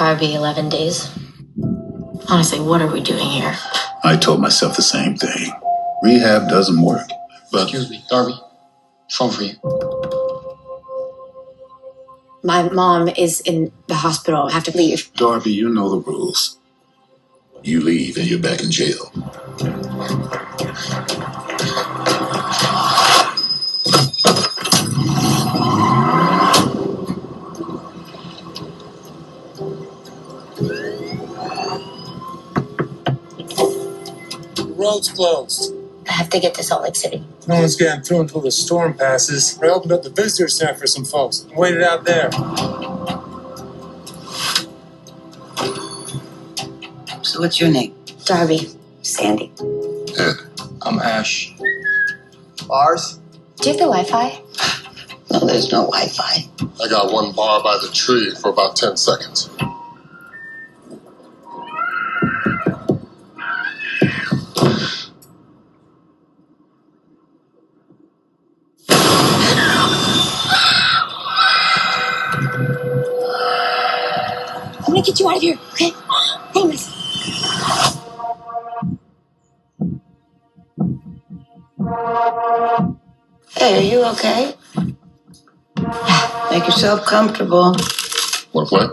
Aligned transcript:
Darby 0.00 0.32
11 0.32 0.70
days. 0.70 1.10
Honestly, 2.30 2.58
what 2.58 2.80
are 2.80 2.90
we 2.90 3.02
doing 3.02 3.28
here? 3.28 3.54
I 4.02 4.16
told 4.16 4.40
myself 4.40 4.74
the 4.74 4.80
same 4.80 5.14
thing. 5.14 5.52
Rehab 6.02 6.48
doesn't 6.48 6.80
work. 6.80 7.06
But 7.52 7.64
Excuse 7.64 7.90
me, 7.90 8.02
Darby. 8.08 8.32
Phone 9.10 9.30
for 9.30 9.42
you. 9.42 9.56
My 12.42 12.62
mom 12.70 13.08
is 13.08 13.42
in 13.42 13.72
the 13.88 13.96
hospital. 13.96 14.44
I 14.44 14.52
have 14.52 14.64
to 14.64 14.74
leave. 14.74 15.12
Darby, 15.16 15.52
you 15.52 15.68
know 15.68 15.90
the 15.90 15.98
rules. 15.98 16.56
You 17.62 17.82
leave 17.82 18.16
and 18.16 18.26
you're 18.26 18.40
back 18.40 18.62
in 18.62 18.70
jail. 18.70 19.12
Road's 34.90 35.08
closed. 35.10 35.74
I 36.08 36.12
have 36.12 36.30
to 36.30 36.40
get 36.40 36.54
to 36.54 36.62
Salt 36.62 36.82
Lake 36.82 36.96
City. 36.96 37.24
No 37.46 37.60
one's 37.60 37.76
getting 37.76 38.02
through 38.02 38.20
until 38.22 38.40
the 38.40 38.50
storm 38.50 38.94
passes. 38.94 39.58
I 39.62 39.66
opened 39.68 39.92
up 39.92 40.02
the 40.02 40.10
visitor 40.10 40.48
center 40.48 40.74
for 40.74 40.86
some 40.86 41.04
folks. 41.04 41.40
and 41.42 41.56
Waited 41.56 41.82
out 41.82 42.04
there. 42.04 42.30
So 47.22 47.40
what's 47.40 47.60
your 47.60 47.70
name? 47.70 47.94
Darby. 48.24 48.68
Sandy. 49.02 49.52
Ed, 50.18 50.36
I'm 50.82 50.98
Ash. 50.98 51.54
Bars? 52.66 53.18
Do 53.56 53.70
you 53.70 53.78
have 53.78 53.80
the 53.86 53.92
Wi 53.92 54.04
Fi? 54.04 54.42
No, 55.32 55.46
there's 55.46 55.70
no 55.70 55.82
Wi-Fi. 55.86 56.48
I 56.82 56.88
got 56.88 57.12
one 57.12 57.30
bar 57.30 57.62
by 57.62 57.78
the 57.80 57.88
tree 57.92 58.34
for 58.42 58.48
about 58.50 58.74
10 58.74 58.96
seconds. 58.96 59.48
Hey, 82.30 83.76
are 83.76 83.80
you 83.80 84.04
okay? 84.12 84.54
Make 86.50 86.64
yourself 86.64 87.04
comfortable. 87.04 87.74
Want 88.52 88.68
to 88.68 88.76
play? 88.76 88.88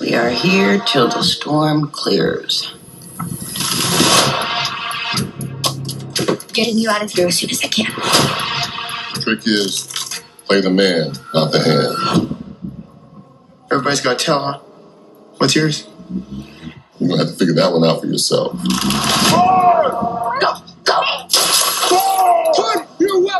We 0.00 0.14
are 0.14 0.30
here 0.30 0.78
till 0.86 1.08
the 1.08 1.24
storm 1.24 1.90
clears. 1.90 2.72
Getting 6.52 6.78
you 6.78 6.88
out 6.88 7.02
of 7.02 7.10
here 7.10 7.26
as 7.26 7.38
soon 7.38 7.50
as 7.50 7.64
I 7.64 7.68
can. 7.68 7.90
Trick 9.22 9.40
is 9.44 10.22
play 10.46 10.60
the 10.60 10.70
man, 10.70 11.14
not 11.34 11.50
the 11.50 11.60
hand. 11.60 12.36
Everybody's 13.72 14.00
got 14.00 14.22
a 14.22 14.24
tell, 14.24 14.40
huh? 14.40 14.58
What's 15.38 15.56
yours? 15.56 15.88
You're 17.00 17.08
going 17.08 17.20
to 17.20 17.26
have 17.26 17.32
to 17.32 17.38
figure 17.38 17.54
that 17.54 17.72
one 17.72 17.84
out 17.84 18.00
for 18.00 18.06
yourself. 18.06 18.52
Go, 19.30 20.38
go! 20.40 20.54
Put 20.54 20.67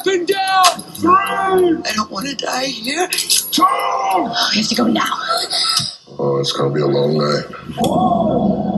your 0.04 0.14
weapon 0.14 0.26
down! 0.26 1.82
I 1.84 1.92
don't 1.94 2.10
want 2.10 2.28
to 2.28 2.34
die 2.36 2.66
here. 2.66 3.08
Oh, 3.60 4.50
we 4.52 4.60
have 4.60 4.68
to 4.68 4.74
go 4.74 4.86
now. 4.86 5.04
Oh, 6.18 6.38
it's 6.40 6.52
going 6.52 6.70
to 6.70 6.74
be 6.74 6.80
a 6.82 6.86
long 6.86 7.18
night. 7.18 8.77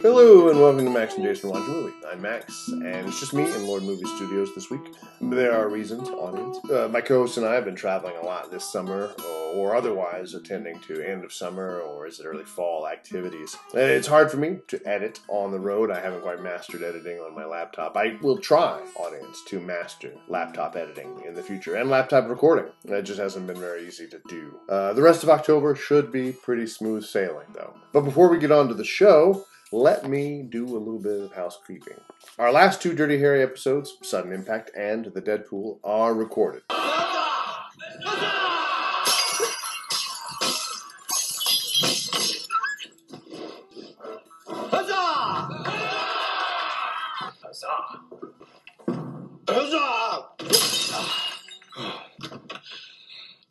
Hello 0.00 0.48
and 0.50 0.60
welcome 0.60 0.84
to 0.84 0.90
Max 0.90 1.14
and 1.14 1.24
Jason 1.24 1.50
Watch 1.50 1.62
a 1.62 1.70
Movie. 1.70 1.94
I'm 2.10 2.20
Max, 2.20 2.68
and 2.68 3.06
it's 3.06 3.20
just 3.20 3.32
me 3.32 3.44
in 3.44 3.66
Lord 3.66 3.84
Movie 3.84 4.04
Studios 4.16 4.52
this 4.54 4.68
week. 4.68 4.92
There 5.20 5.52
are 5.52 5.68
reasons, 5.68 6.08
audience. 6.08 6.58
Uh, 6.68 6.88
my 6.88 7.00
co-host 7.00 7.38
and 7.38 7.46
I 7.46 7.54
have 7.54 7.64
been 7.64 7.76
traveling 7.76 8.16
a 8.16 8.24
lot 8.24 8.50
this 8.50 8.70
summer, 8.70 9.12
or, 9.54 9.76
otherwise 9.76 10.34
attending 10.34 10.80
to 10.80 11.00
end 11.00 11.24
of 11.24 11.32
summer 11.32 11.80
or 11.80 12.06
is 12.06 12.18
it 12.18 12.26
early 12.26 12.44
fall 12.44 12.88
activities. 12.88 13.56
It's 13.72 14.06
hard 14.06 14.30
for 14.30 14.36
me 14.36 14.58
to 14.68 14.80
edit 14.84 15.20
on 15.28 15.52
the 15.52 15.60
road. 15.60 15.90
I 15.90 16.00
haven't 16.00 16.22
quite 16.22 16.42
mastered 16.42 16.82
editing 16.82 17.18
on 17.18 17.34
my 17.34 17.44
laptop. 17.44 17.96
I 17.96 18.18
will 18.20 18.38
try, 18.38 18.80
audience, 18.96 19.42
to 19.46 19.60
master 19.60 20.12
laptop 20.28 20.76
editing 20.76 21.22
in 21.26 21.34
the 21.34 21.42
future 21.42 21.76
and 21.76 21.88
laptop 21.88 22.28
recording. 22.28 22.70
It 22.84 23.02
just 23.02 23.20
hasn't 23.20 23.46
been 23.46 23.60
very 23.60 23.86
easy 23.86 24.08
to 24.08 24.20
do. 24.28 24.58
Uh, 24.68 24.92
the 24.92 25.02
rest 25.02 25.22
of 25.22 25.30
October 25.30 25.76
should 25.76 26.10
be 26.10 26.32
pretty 26.32 26.66
smooth 26.66 27.04
sailing, 27.04 27.46
though. 27.54 27.74
But 27.92 28.02
before 28.02 28.28
we 28.28 28.38
get 28.38 28.52
on 28.52 28.68
to 28.68 28.74
the 28.74 28.84
show, 28.84 29.46
let 29.74 30.08
me 30.08 30.42
do 30.42 30.64
a 30.64 30.78
little 30.78 31.00
bit 31.00 31.20
of 31.20 31.32
housekeeping. 31.32 31.98
Our 32.38 32.52
last 32.52 32.80
two 32.80 32.94
Dirty 32.94 33.18
Harry 33.18 33.42
episodes, 33.42 33.96
Sudden 34.02 34.32
Impact 34.32 34.70
and 34.76 35.06
The 35.06 35.20
Dead 35.20 35.46
Pool, 35.46 35.80
are 35.82 36.14
recorded. 36.14 36.62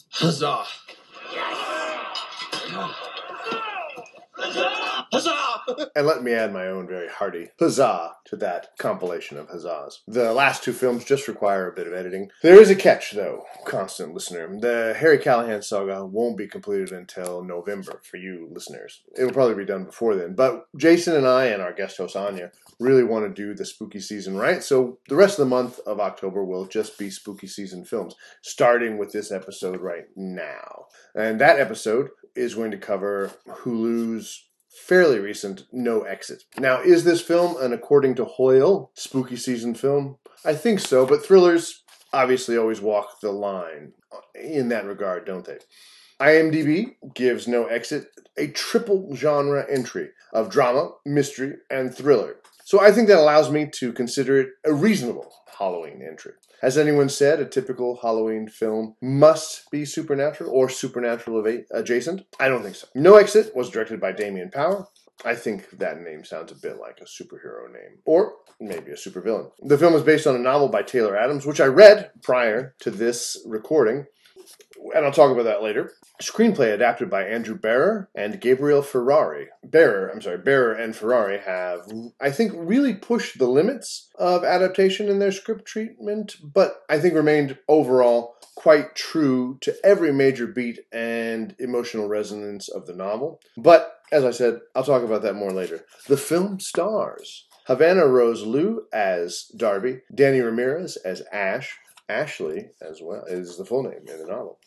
Huzzah! 0.10 0.64
And 5.96 6.08
let 6.08 6.24
me 6.24 6.34
add 6.34 6.54
my 6.54 6.68
own 6.68 6.88
very 6.88 7.08
hearty 7.08 7.50
huzzah 7.60 8.16
to 8.26 8.36
that 8.38 8.78
compilation 8.78 9.38
of 9.38 9.50
huzzahs. 9.50 10.00
The 10.08 10.34
last 10.34 10.64
two 10.64 10.74
films 10.74 11.06
just 11.06 11.28
require 11.28 11.70
a 11.70 11.76
bit 11.76 11.88
of 11.88 11.94
editing. 11.94 12.30
There 12.42 12.60
is 12.60 12.70
a 12.70 12.76
catch, 12.76 13.12
though, 13.12 13.46
constant 13.66 14.14
listener. 14.14 14.60
The 14.60 14.96
Harry 14.98 15.20
Callahan 15.20 15.62
saga 15.62 16.06
won't 16.06 16.38
be 16.38 16.48
completed 16.48 16.92
until 16.92 17.44
November 17.44 18.02
for 18.04 18.18
you 18.18 18.50
listeners. 18.52 19.02
It 19.16 19.24
will 19.24 19.34
probably 19.34 19.56
be 19.56 19.66
done 19.66 19.86
before 19.86 20.16
then. 20.16 20.34
But 20.36 20.66
Jason 20.76 21.16
and 21.16 21.28
I 21.28 21.46
and 21.46 21.62
our 21.62 21.74
guest 21.74 21.98
host 21.98 22.16
Anya 22.16 22.52
really 22.80 23.04
want 23.04 23.26
to 23.26 23.42
do 23.42 23.54
the 23.54 23.66
spooky 23.66 24.00
season 24.00 24.36
right, 24.36 24.64
so 24.64 24.98
the 25.08 25.16
rest 25.16 25.40
of 25.40 25.46
the 25.46 25.56
month 25.56 25.80
of 25.86 26.00
October 26.00 26.44
will 26.44 26.66
just 26.66 26.98
be 26.98 27.10
spooky 27.10 27.48
season 27.48 27.86
films, 27.86 28.16
starting 28.42 28.98
with 28.98 29.12
this 29.12 29.32
episode 29.32 29.80
right 29.80 30.06
now. 30.16 30.86
And 31.16 31.40
that 31.40 31.60
episode 31.60 32.10
is 32.36 32.56
going 32.56 32.72
to 32.72 32.78
cover 32.78 33.32
Hulu's 33.48 34.48
fairly 34.86 35.20
recent 35.20 35.64
No 35.72 36.02
Exit. 36.02 36.44
Now, 36.58 36.82
is 36.82 37.04
this 37.04 37.22
film 37.22 37.56
an 37.62 37.74
according 37.74 38.16
to 38.16 38.26
Hoyle 38.26 38.92
spooky 38.96 39.36
season 39.36 39.76
film? 39.76 40.18
I 40.44 40.54
think 40.56 40.80
so, 40.80 41.06
but 41.06 41.26
thrillers 41.26 41.84
obviously 42.12 42.58
always 42.58 42.82
walk 42.82 43.22
the 43.22 43.32
line 43.32 43.94
in 44.36 44.70
that 44.70 44.86
regard, 44.86 45.26
don't 45.26 45.46
they? 45.46 45.60
IMDb 46.20 46.96
gives 47.14 47.48
No 47.48 47.66
Exit 47.66 48.08
a 48.38 48.48
triple 48.48 49.16
genre 49.16 49.66
entry 49.70 50.10
of 50.32 50.50
drama, 50.50 50.92
mystery, 51.06 51.56
and 51.70 51.94
thriller. 51.94 52.38
So 52.64 52.80
I 52.80 52.92
think 52.92 53.08
that 53.08 53.20
allows 53.20 53.52
me 53.52 53.70
to 53.76 53.92
consider 53.92 54.40
it 54.40 54.50
a 54.66 54.74
reasonable 54.74 55.32
Halloween 55.58 56.02
entry. 56.08 56.34
As 56.62 56.78
anyone 56.78 57.10
said 57.10 57.40
a 57.40 57.46
typical 57.46 58.00
Halloween 58.02 58.48
film 58.48 58.96
must 59.02 59.70
be 59.70 59.84
supernatural 59.84 60.50
or 60.50 60.70
supernatural 60.70 61.46
adjacent? 61.72 62.26
I 62.40 62.48
don't 62.48 62.64
think 62.64 62.76
so. 62.76 62.88
No 62.96 63.16
Exit 63.16 63.56
was 63.56 63.70
directed 63.70 64.00
by 64.00 64.14
Damien 64.14 64.50
Power. 64.50 64.88
I 65.26 65.36
think 65.36 65.70
that 65.80 66.02
name 66.02 66.24
sounds 66.26 66.52
a 66.52 66.56
bit 66.56 66.80
like 66.80 67.00
a 67.02 67.06
superhero 67.06 67.72
name, 67.72 68.00
or 68.06 68.34
maybe 68.60 68.92
a 68.92 68.96
supervillain. 68.96 69.52
The 69.62 69.78
film 69.78 69.94
is 69.94 70.02
based 70.02 70.26
on 70.26 70.36
a 70.36 70.40
novel 70.40 70.70
by 70.70 70.84
Taylor 70.84 71.18
Adams, 71.18 71.46
which 71.46 71.62
I 71.62 71.66
read 71.66 72.12
prior 72.22 72.76
to 72.80 72.92
this 72.92 73.38
recording, 73.46 74.06
and 74.94 75.06
I'll 75.06 75.12
talk 75.12 75.32
about 75.32 75.46
that 75.46 75.64
later. 75.64 75.94
Screenplay 76.22 76.74
adapted 76.74 77.10
by 77.10 77.24
Andrew 77.24 77.58
Barrer 77.58 78.10
and 78.16 78.40
Gabriel 78.40 78.82
Ferrari. 78.82 79.48
Barrer, 79.64 80.10
I'm 80.10 80.22
sorry, 80.22 80.38
Barrer 80.38 80.74
and 80.74 80.96
Ferrari 80.96 81.40
have, 81.40 81.82
I 82.22 82.32
think, 82.32 82.54
really 82.56 82.94
pushed 82.94 83.40
the 83.40 83.48
limits 83.48 84.10
of 84.18 84.44
adaptation 84.44 85.10
in 85.10 85.20
their 85.20 85.32
script 85.32 85.66
treatment, 85.66 86.36
but 86.42 86.84
I 86.90 87.00
think 87.00 87.14
remained 87.14 87.58
overall 87.68 88.36
quite 88.56 88.96
true 88.96 89.58
to 89.62 89.76
every 89.84 90.14
major 90.14 90.48
beat 90.48 90.80
and 90.92 91.56
emotional 91.60 92.08
resonance 92.08 92.70
of 92.70 92.86
the 92.86 92.94
novel. 92.94 93.42
But 93.58 94.00
as 94.12 94.24
I 94.24 94.32
said, 94.32 94.60
I'll 94.76 94.84
talk 94.84 95.04
about 95.04 95.24
that 95.24 95.36
more 95.36 95.52
later. 95.52 95.86
The 96.08 96.18
film 96.18 96.60
stars 96.60 97.48
Havana 97.66 98.06
Rose 98.06 98.46
Liu 98.46 98.88
as 98.94 99.46
Darby, 99.56 100.02
Danny 100.14 100.42
Ramirez 100.42 100.98
as 100.98 101.24
Ash, 101.32 101.78
Ashley, 102.10 102.70
as 102.82 103.02
well, 103.02 103.24
is 103.26 103.58
the 103.58 103.66
full 103.66 103.84
name 103.84 104.06
in 104.08 104.20
the 104.20 104.28
novel. 104.28 104.60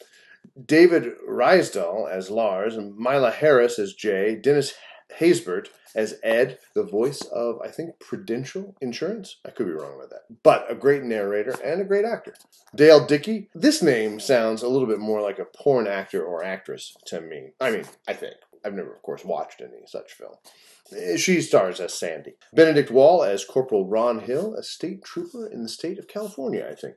David 0.64 1.12
Rysdahl 1.28 2.10
as 2.10 2.30
Lars, 2.30 2.76
and 2.76 2.96
Mila 2.96 3.30
Harris 3.30 3.78
as 3.78 3.94
Jay, 3.94 4.36
Dennis 4.36 4.74
Haysbert 5.18 5.68
as 5.94 6.18
Ed, 6.22 6.58
the 6.74 6.82
voice 6.82 7.22
of, 7.22 7.58
I 7.62 7.68
think, 7.68 7.98
Prudential 7.98 8.76
Insurance. 8.82 9.36
I 9.46 9.50
could 9.50 9.66
be 9.66 9.72
wrong 9.72 9.94
about 9.96 10.10
that. 10.10 10.42
But 10.42 10.70
a 10.70 10.74
great 10.74 11.02
narrator 11.02 11.54
and 11.64 11.80
a 11.80 11.84
great 11.84 12.04
actor. 12.04 12.34
Dale 12.74 13.06
Dickey. 13.06 13.48
This 13.54 13.82
name 13.82 14.20
sounds 14.20 14.62
a 14.62 14.68
little 14.68 14.86
bit 14.86 14.98
more 14.98 15.22
like 15.22 15.38
a 15.38 15.46
porn 15.46 15.86
actor 15.86 16.22
or 16.22 16.44
actress 16.44 16.94
to 17.06 17.22
me. 17.22 17.52
I 17.60 17.70
mean, 17.70 17.84
I 18.06 18.12
think. 18.12 18.34
I've 18.66 18.74
never, 18.74 18.92
of 18.92 19.02
course, 19.02 19.24
watched 19.24 19.60
any 19.60 19.86
such 19.86 20.12
film. 20.12 20.34
Eh, 20.92 21.16
she 21.16 21.40
stars 21.40 21.78
as 21.78 21.94
Sandy. 21.94 22.34
Benedict 22.52 22.90
Wall 22.90 23.22
as 23.22 23.44
Corporal 23.44 23.86
Ron 23.86 24.18
Hill, 24.20 24.54
a 24.54 24.62
state 24.64 25.04
trooper 25.04 25.46
in 25.46 25.62
the 25.62 25.68
state 25.68 26.00
of 26.00 26.08
California, 26.08 26.66
I 26.68 26.74
think. 26.74 26.96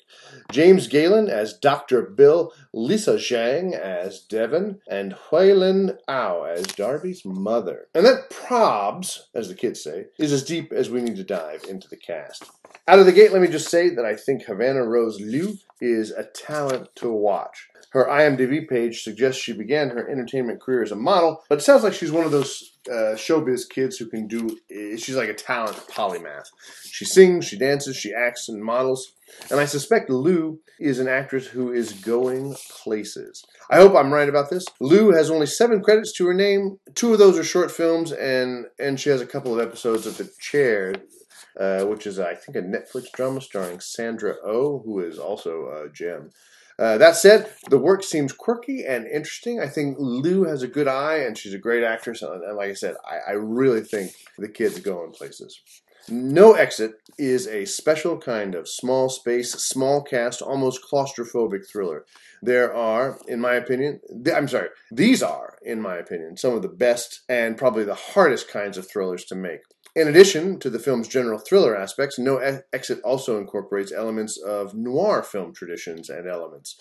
James 0.51 0.87
Galen 0.87 1.29
as 1.29 1.53
Dr. 1.53 2.01
Bill, 2.01 2.51
Lisa 2.73 3.15
Zhang 3.15 3.73
as 3.73 4.19
Devon, 4.21 4.81
and 4.89 5.13
Huilin 5.13 5.97
Ao 6.07 6.43
as 6.43 6.65
Darby's 6.65 7.23
mother. 7.23 7.87
And 7.93 8.03
that 8.03 8.31
probs, 8.31 9.19
as 9.35 9.47
the 9.47 9.55
kids 9.55 9.83
say, 9.83 10.07
is 10.17 10.31
as 10.31 10.43
deep 10.43 10.71
as 10.71 10.89
we 10.89 11.01
need 11.01 11.17
to 11.17 11.23
dive 11.23 11.65
into 11.69 11.87
the 11.87 11.97
cast. 11.97 12.49
Out 12.87 12.97
of 12.97 13.05
the 13.05 13.11
gate, 13.11 13.31
let 13.31 13.43
me 13.43 13.47
just 13.47 13.69
say 13.69 13.89
that 13.89 14.05
I 14.05 14.15
think 14.15 14.45
Havana 14.45 14.83
Rose 14.83 15.21
Liu 15.21 15.55
is 15.81 16.11
a 16.11 16.23
talent 16.23 16.89
to 16.95 17.11
watch. 17.11 17.67
Her 17.91 18.05
IMDb 18.05 18.67
page 18.67 19.01
suggests 19.01 19.41
she 19.41 19.53
began 19.53 19.89
her 19.89 20.07
entertainment 20.07 20.61
career 20.61 20.83
as 20.83 20.91
a 20.91 20.95
model, 20.95 21.41
but 21.49 21.57
it 21.57 21.61
sounds 21.63 21.83
like 21.83 21.93
she's 21.93 22.11
one 22.11 22.25
of 22.25 22.31
those 22.31 22.77
uh, 22.87 23.15
showbiz 23.15 23.67
kids 23.67 23.97
who 23.97 24.05
can 24.07 24.27
do. 24.27 24.57
eh, 24.71 24.95
She's 24.95 25.15
like 25.15 25.29
a 25.29 25.33
talent 25.33 25.75
polymath. 25.89 26.45
She 26.83 27.05
sings, 27.05 27.45
she 27.45 27.57
dances, 27.57 27.95
she 27.97 28.13
acts, 28.13 28.47
and 28.47 28.63
models. 28.63 29.13
And 29.49 29.59
I 29.59 29.65
suspect 29.65 30.09
Liu 30.09 30.59
is 30.79 30.99
an 30.99 31.07
actress 31.07 31.47
who 31.47 31.71
is 31.71 31.93
going 31.93 32.55
places. 32.69 33.43
I 33.71 33.77
hope 33.77 33.95
I'm 33.95 34.13
right 34.13 34.29
about 34.29 34.49
this. 34.49 34.65
Liu 34.79 35.11
has 35.11 35.29
only 35.31 35.45
seven 35.45 35.81
credits 35.81 36.13
to 36.13 36.25
her 36.27 36.33
name. 36.33 36.79
Two 36.95 37.13
of 37.13 37.19
those 37.19 37.37
are 37.37 37.43
short 37.43 37.71
films, 37.71 38.11
and 38.11 38.65
and 38.79 38.99
she 38.99 39.09
has 39.09 39.21
a 39.21 39.25
couple 39.27 39.53
of 39.53 39.65
episodes 39.65 40.05
of 40.07 40.17
The 40.17 40.29
Chair, 40.39 40.93
uh, 41.59 41.83
which 41.83 42.07
is 42.07 42.19
I 42.19 42.35
think 42.35 42.57
a 42.57 42.61
Netflix 42.61 43.11
drama 43.11 43.41
starring 43.41 43.79
Sandra 43.79 44.35
Oh, 44.43 44.81
who 44.85 44.99
is 45.01 45.19
also 45.19 45.67
a 45.67 45.89
gem. 45.91 46.31
Uh, 46.79 46.97
that 46.97 47.17
said, 47.17 47.51
the 47.69 47.77
work 47.77 48.03
seems 48.03 48.31
quirky 48.31 48.85
and 48.85 49.05
interesting. 49.05 49.59
I 49.59 49.67
think 49.67 49.97
Liu 49.99 50.45
has 50.45 50.63
a 50.63 50.67
good 50.67 50.87
eye, 50.87 51.17
and 51.17 51.37
she's 51.37 51.53
a 51.53 51.57
great 51.57 51.83
actress. 51.83 52.21
And, 52.21 52.41
and 52.41 52.55
like 52.55 52.69
I 52.69 52.73
said, 52.73 52.95
I, 53.05 53.31
I 53.31 53.33
really 53.33 53.81
think 53.81 54.13
the 54.37 54.47
kid's 54.47 54.79
going 54.79 55.11
places. 55.11 55.59
No 56.07 56.53
Exit 56.53 56.93
is 57.17 57.47
a 57.47 57.65
special 57.65 58.17
kind 58.17 58.55
of 58.55 58.69
small 58.69 59.09
space, 59.09 59.51
small 59.51 60.01
cast, 60.01 60.41
almost 60.41 60.79
claustrophobic 60.81 61.69
thriller. 61.69 62.05
There 62.41 62.73
are, 62.73 63.19
in 63.27 63.41
my 63.41 63.55
opinion, 63.55 63.99
th- 64.23 64.35
I'm 64.35 64.47
sorry, 64.47 64.69
these 64.89 65.21
are, 65.21 65.59
in 65.61 65.81
my 65.81 65.97
opinion, 65.97 66.37
some 66.37 66.53
of 66.53 66.61
the 66.61 66.69
best 66.69 67.21
and 67.27 67.57
probably 67.57 67.83
the 67.83 67.93
hardest 67.93 68.49
kinds 68.49 68.77
of 68.77 68.89
thrillers 68.89 69.25
to 69.25 69.35
make. 69.35 69.61
In 69.95 70.07
addition 70.07 70.59
to 70.59 70.69
the 70.69 70.79
film's 70.79 71.07
general 71.07 71.39
thriller 71.39 71.75
aspects, 71.75 72.19
No 72.19 72.37
Exit 72.71 73.01
also 73.03 73.39
incorporates 73.39 73.91
elements 73.91 74.37
of 74.37 74.75
noir 74.75 75.23
film 75.23 75.53
traditions 75.53 76.09
and 76.09 76.27
elements. 76.27 76.75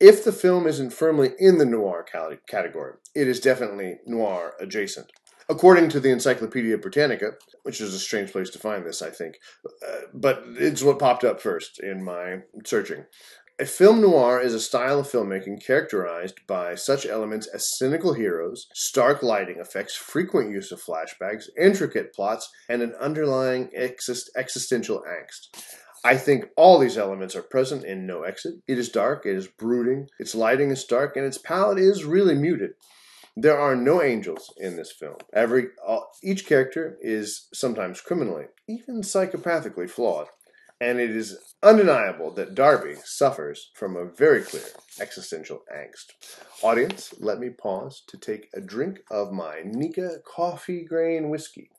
If 0.00 0.24
the 0.24 0.32
film 0.32 0.66
isn't 0.66 0.92
firmly 0.92 1.30
in 1.38 1.58
the 1.58 1.64
noir 1.66 2.04
category, 2.48 2.94
it 3.14 3.28
is 3.28 3.40
definitely 3.40 3.96
noir 4.06 4.54
adjacent. 4.60 5.10
According 5.48 5.90
to 5.90 6.00
the 6.00 6.10
Encyclopedia 6.10 6.76
Britannica, 6.76 7.34
which 7.62 7.80
is 7.80 7.94
a 7.94 7.98
strange 7.98 8.32
place 8.32 8.50
to 8.50 8.58
find 8.58 8.84
this, 8.84 9.00
I 9.00 9.10
think, 9.10 9.36
uh, 9.66 10.00
but 10.12 10.42
it's 10.58 10.82
what 10.82 10.98
popped 10.98 11.22
up 11.22 11.40
first 11.40 11.78
in 11.80 12.02
my 12.02 12.38
searching. 12.64 13.04
A 13.58 13.64
film 13.64 14.02
noir 14.02 14.38
is 14.38 14.52
a 14.52 14.60
style 14.60 15.00
of 15.00 15.10
filmmaking 15.10 15.64
characterized 15.64 16.46
by 16.46 16.74
such 16.74 17.06
elements 17.06 17.46
as 17.46 17.74
cynical 17.78 18.12
heroes, 18.12 18.66
stark 18.74 19.22
lighting 19.22 19.60
effects, 19.60 19.96
frequent 19.96 20.50
use 20.50 20.72
of 20.72 20.82
flashbacks, 20.82 21.44
intricate 21.58 22.12
plots, 22.12 22.50
and 22.68 22.82
an 22.82 22.94
underlying 23.00 23.70
exist- 23.72 24.28
existential 24.36 25.02
angst. 25.08 25.64
I 26.04 26.18
think 26.18 26.50
all 26.54 26.78
these 26.78 26.98
elements 26.98 27.34
are 27.34 27.40
present 27.40 27.82
in 27.82 28.06
No 28.06 28.24
Exit. 28.24 28.56
It 28.68 28.76
is 28.76 28.90
dark, 28.90 29.24
it 29.24 29.34
is 29.34 29.48
brooding, 29.48 30.08
its 30.18 30.34
lighting 30.34 30.70
is 30.70 30.80
stark, 30.82 31.16
and 31.16 31.24
its 31.24 31.38
palette 31.38 31.78
is 31.78 32.04
really 32.04 32.34
muted. 32.34 32.72
There 33.38 33.58
are 33.58 33.74
no 33.74 34.02
angels 34.02 34.52
in 34.58 34.76
this 34.76 34.92
film. 34.92 35.16
Every 35.32 35.68
each 36.22 36.44
character 36.44 36.98
is 37.00 37.48
sometimes 37.54 38.02
criminally, 38.02 38.48
even 38.68 39.00
psychopathically 39.00 39.88
flawed, 39.88 40.26
and 40.80 41.00
it 41.00 41.10
is 41.10 41.38
undeniable 41.62 42.30
that 42.32 42.54
Darby 42.54 42.96
suffers 43.04 43.70
from 43.74 43.96
a 43.96 44.04
very 44.04 44.42
clear 44.42 44.64
existential 45.00 45.62
angst. 45.74 46.12
Audience, 46.62 47.14
let 47.18 47.38
me 47.38 47.50
pause 47.50 48.02
to 48.08 48.18
take 48.18 48.48
a 48.54 48.60
drink 48.60 49.00
of 49.10 49.32
my 49.32 49.62
Nikka 49.64 50.18
coffee 50.24 50.84
grain 50.84 51.30
whiskey. 51.30 51.70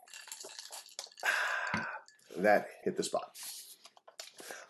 That 2.37 2.67
hit 2.83 2.97
the 2.97 3.03
spot. 3.03 3.31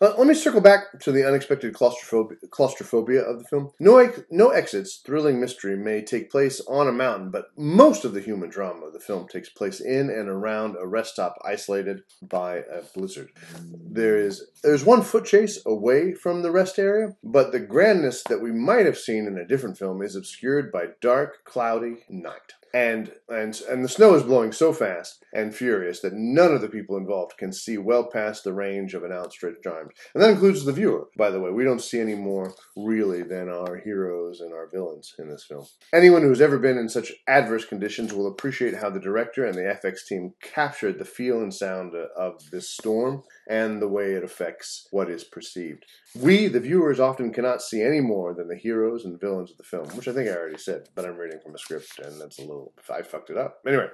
Uh, 0.00 0.14
let 0.16 0.28
me 0.28 0.34
circle 0.34 0.60
back 0.60 1.00
to 1.00 1.10
the 1.10 1.26
unexpected 1.26 1.74
claustrophobia, 1.74 2.38
claustrophobia 2.50 3.20
of 3.20 3.40
the 3.40 3.44
film. 3.44 3.70
No, 3.80 4.12
no 4.30 4.50
exits, 4.50 5.00
thrilling 5.04 5.40
mystery 5.40 5.76
may 5.76 6.04
take 6.04 6.30
place 6.30 6.60
on 6.68 6.86
a 6.86 6.92
mountain, 6.92 7.30
but 7.30 7.46
most 7.56 8.04
of 8.04 8.14
the 8.14 8.20
human 8.20 8.48
drama 8.48 8.86
of 8.86 8.92
the 8.92 9.00
film 9.00 9.26
takes 9.26 9.48
place 9.48 9.80
in 9.80 10.08
and 10.08 10.28
around 10.28 10.76
a 10.80 10.86
rest 10.86 11.14
stop 11.14 11.34
isolated 11.44 12.02
by 12.22 12.58
a 12.58 12.82
blizzard. 12.94 13.30
There 13.60 14.16
is 14.16 14.46
there's 14.62 14.84
one 14.84 15.02
foot 15.02 15.24
chase 15.24 15.60
away 15.66 16.14
from 16.14 16.42
the 16.42 16.52
rest 16.52 16.78
area, 16.78 17.16
but 17.24 17.50
the 17.50 17.60
grandness 17.60 18.22
that 18.28 18.40
we 18.40 18.52
might 18.52 18.86
have 18.86 18.98
seen 18.98 19.26
in 19.26 19.36
a 19.36 19.46
different 19.46 19.78
film 19.78 20.00
is 20.02 20.14
obscured 20.14 20.70
by 20.70 20.86
dark, 21.00 21.44
cloudy 21.44 22.04
night. 22.08 22.54
And, 22.74 23.12
and 23.28 23.60
and 23.68 23.84
the 23.84 23.88
snow 23.88 24.14
is 24.14 24.22
blowing 24.22 24.52
so 24.52 24.72
fast 24.72 25.24
and 25.32 25.54
furious 25.54 26.00
that 26.00 26.12
none 26.12 26.52
of 26.52 26.60
the 26.60 26.68
people 26.68 26.96
involved 26.96 27.36
can 27.38 27.52
see 27.52 27.78
well 27.78 28.04
past 28.04 28.44
the 28.44 28.52
range 28.52 28.94
of 28.94 29.04
an 29.04 29.12
outstretched 29.12 29.66
arm. 29.66 29.90
And 30.14 30.22
that 30.22 30.30
includes 30.30 30.64
the 30.64 30.72
viewer, 30.72 31.08
by 31.16 31.30
the 31.30 31.40
way. 31.40 31.50
We 31.50 31.64
don't 31.64 31.80
see 31.80 32.00
any 32.00 32.14
more 32.14 32.54
really 32.76 33.22
than 33.22 33.48
our 33.48 33.76
heroes 33.76 34.40
and 34.40 34.52
our 34.52 34.68
villains 34.68 35.14
in 35.18 35.28
this 35.28 35.44
film. 35.44 35.66
Anyone 35.94 36.22
who's 36.22 36.40
ever 36.40 36.58
been 36.58 36.78
in 36.78 36.88
such 36.88 37.12
adverse 37.26 37.64
conditions 37.64 38.12
will 38.12 38.26
appreciate 38.26 38.76
how 38.76 38.90
the 38.90 39.00
director 39.00 39.44
and 39.44 39.54
the 39.54 39.78
FX 39.82 40.06
team 40.06 40.34
captured 40.42 40.98
the 40.98 41.04
feel 41.04 41.40
and 41.40 41.52
sound 41.52 41.94
of 41.94 42.50
this 42.50 42.70
storm 42.70 43.22
and 43.48 43.80
the 43.80 43.88
way 43.88 44.12
it 44.12 44.24
affects 44.24 44.86
what 44.90 45.10
is 45.10 45.24
perceived. 45.24 45.84
We, 46.14 46.48
the 46.48 46.60
viewers, 46.60 47.00
often 47.00 47.32
cannot 47.32 47.62
see 47.62 47.82
any 47.82 48.00
more 48.00 48.34
than 48.34 48.48
the 48.48 48.56
heroes 48.56 49.04
and 49.04 49.20
villains 49.20 49.50
of 49.50 49.56
the 49.56 49.62
film, 49.62 49.88
which 49.90 50.08
I 50.08 50.12
think 50.12 50.28
I 50.28 50.32
already 50.32 50.58
said, 50.58 50.88
but 50.94 51.04
I'm 51.04 51.16
reading 51.16 51.40
from 51.42 51.54
a 51.54 51.58
script 51.58 51.98
and 51.98 52.20
that's 52.20 52.38
a 52.38 52.42
little, 52.42 52.57
I 52.90 53.02
fucked 53.02 53.30
it 53.30 53.36
up. 53.36 53.60
Anyway, 53.66 53.88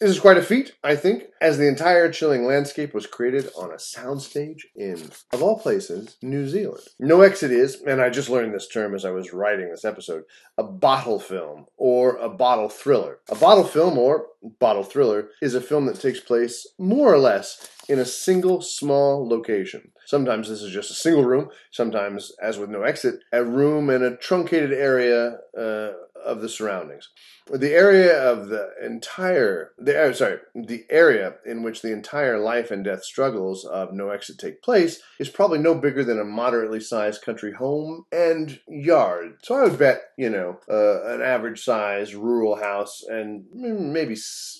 this 0.00 0.10
is 0.10 0.20
quite 0.20 0.36
a 0.36 0.42
feat, 0.42 0.72
I 0.82 0.96
think, 0.96 1.24
as 1.40 1.56
the 1.56 1.68
entire 1.68 2.10
chilling 2.10 2.44
landscape 2.44 2.92
was 2.92 3.06
created 3.06 3.48
on 3.56 3.70
a 3.70 3.76
soundstage 3.76 4.62
in, 4.74 5.10
of 5.32 5.42
all 5.42 5.58
places, 5.58 6.16
New 6.20 6.48
Zealand. 6.48 6.82
No 6.98 7.20
Exit 7.20 7.52
is, 7.52 7.80
and 7.82 8.00
I 8.00 8.10
just 8.10 8.28
learned 8.28 8.54
this 8.54 8.68
term 8.68 8.94
as 8.94 9.04
I 9.04 9.10
was 9.10 9.32
writing 9.32 9.70
this 9.70 9.84
episode, 9.84 10.24
a 10.56 10.64
bottle 10.64 11.20
film 11.20 11.66
or 11.76 12.16
a 12.16 12.28
bottle 12.28 12.68
thriller. 12.68 13.18
A 13.28 13.36
bottle 13.36 13.64
film 13.64 13.98
or 13.98 14.26
bottle 14.58 14.84
thriller 14.84 15.30
is 15.40 15.54
a 15.54 15.60
film 15.60 15.86
that 15.86 16.00
takes 16.00 16.20
place 16.20 16.66
more 16.78 17.12
or 17.12 17.18
less 17.18 17.70
in 17.88 17.98
a 17.98 18.04
single 18.04 18.60
small 18.60 19.28
location. 19.28 19.92
Sometimes 20.06 20.48
this 20.48 20.62
is 20.62 20.72
just 20.72 20.90
a 20.90 20.94
single 20.94 21.24
room, 21.24 21.50
sometimes, 21.70 22.32
as 22.42 22.58
with 22.58 22.70
No 22.70 22.82
Exit, 22.82 23.20
a 23.32 23.44
room 23.44 23.90
in 23.90 24.02
a 24.02 24.16
truncated 24.16 24.72
area 24.72 25.38
uh, 25.58 25.92
of 26.24 26.40
the 26.40 26.48
surroundings. 26.48 27.08
The 27.50 27.72
area 27.72 28.30
of 28.30 28.48
the 28.48 28.72
entire, 28.84 29.72
the 29.78 30.10
uh, 30.10 30.12
sorry, 30.12 30.38
the 30.54 30.84
area 30.90 31.34
in 31.46 31.62
which 31.62 31.80
the 31.80 31.92
entire 31.92 32.38
life 32.38 32.70
and 32.70 32.84
death 32.84 33.04
struggles 33.04 33.64
of 33.64 33.92
No 33.92 34.10
Exit 34.10 34.38
take 34.38 34.62
place 34.62 35.00
is 35.18 35.30
probably 35.30 35.58
no 35.58 35.74
bigger 35.74 36.04
than 36.04 36.20
a 36.20 36.24
moderately 36.24 36.80
sized 36.80 37.22
country 37.22 37.52
home 37.52 38.04
and 38.12 38.60
yard. 38.68 39.38
So 39.42 39.54
I 39.54 39.62
would 39.64 39.78
bet, 39.78 40.02
you 40.18 40.28
know, 40.28 40.58
uh, 40.70 41.14
an 41.14 41.22
average 41.22 41.64
size 41.64 42.14
rural 42.14 42.56
house 42.56 43.02
and 43.08 43.44
maybe 43.54 44.16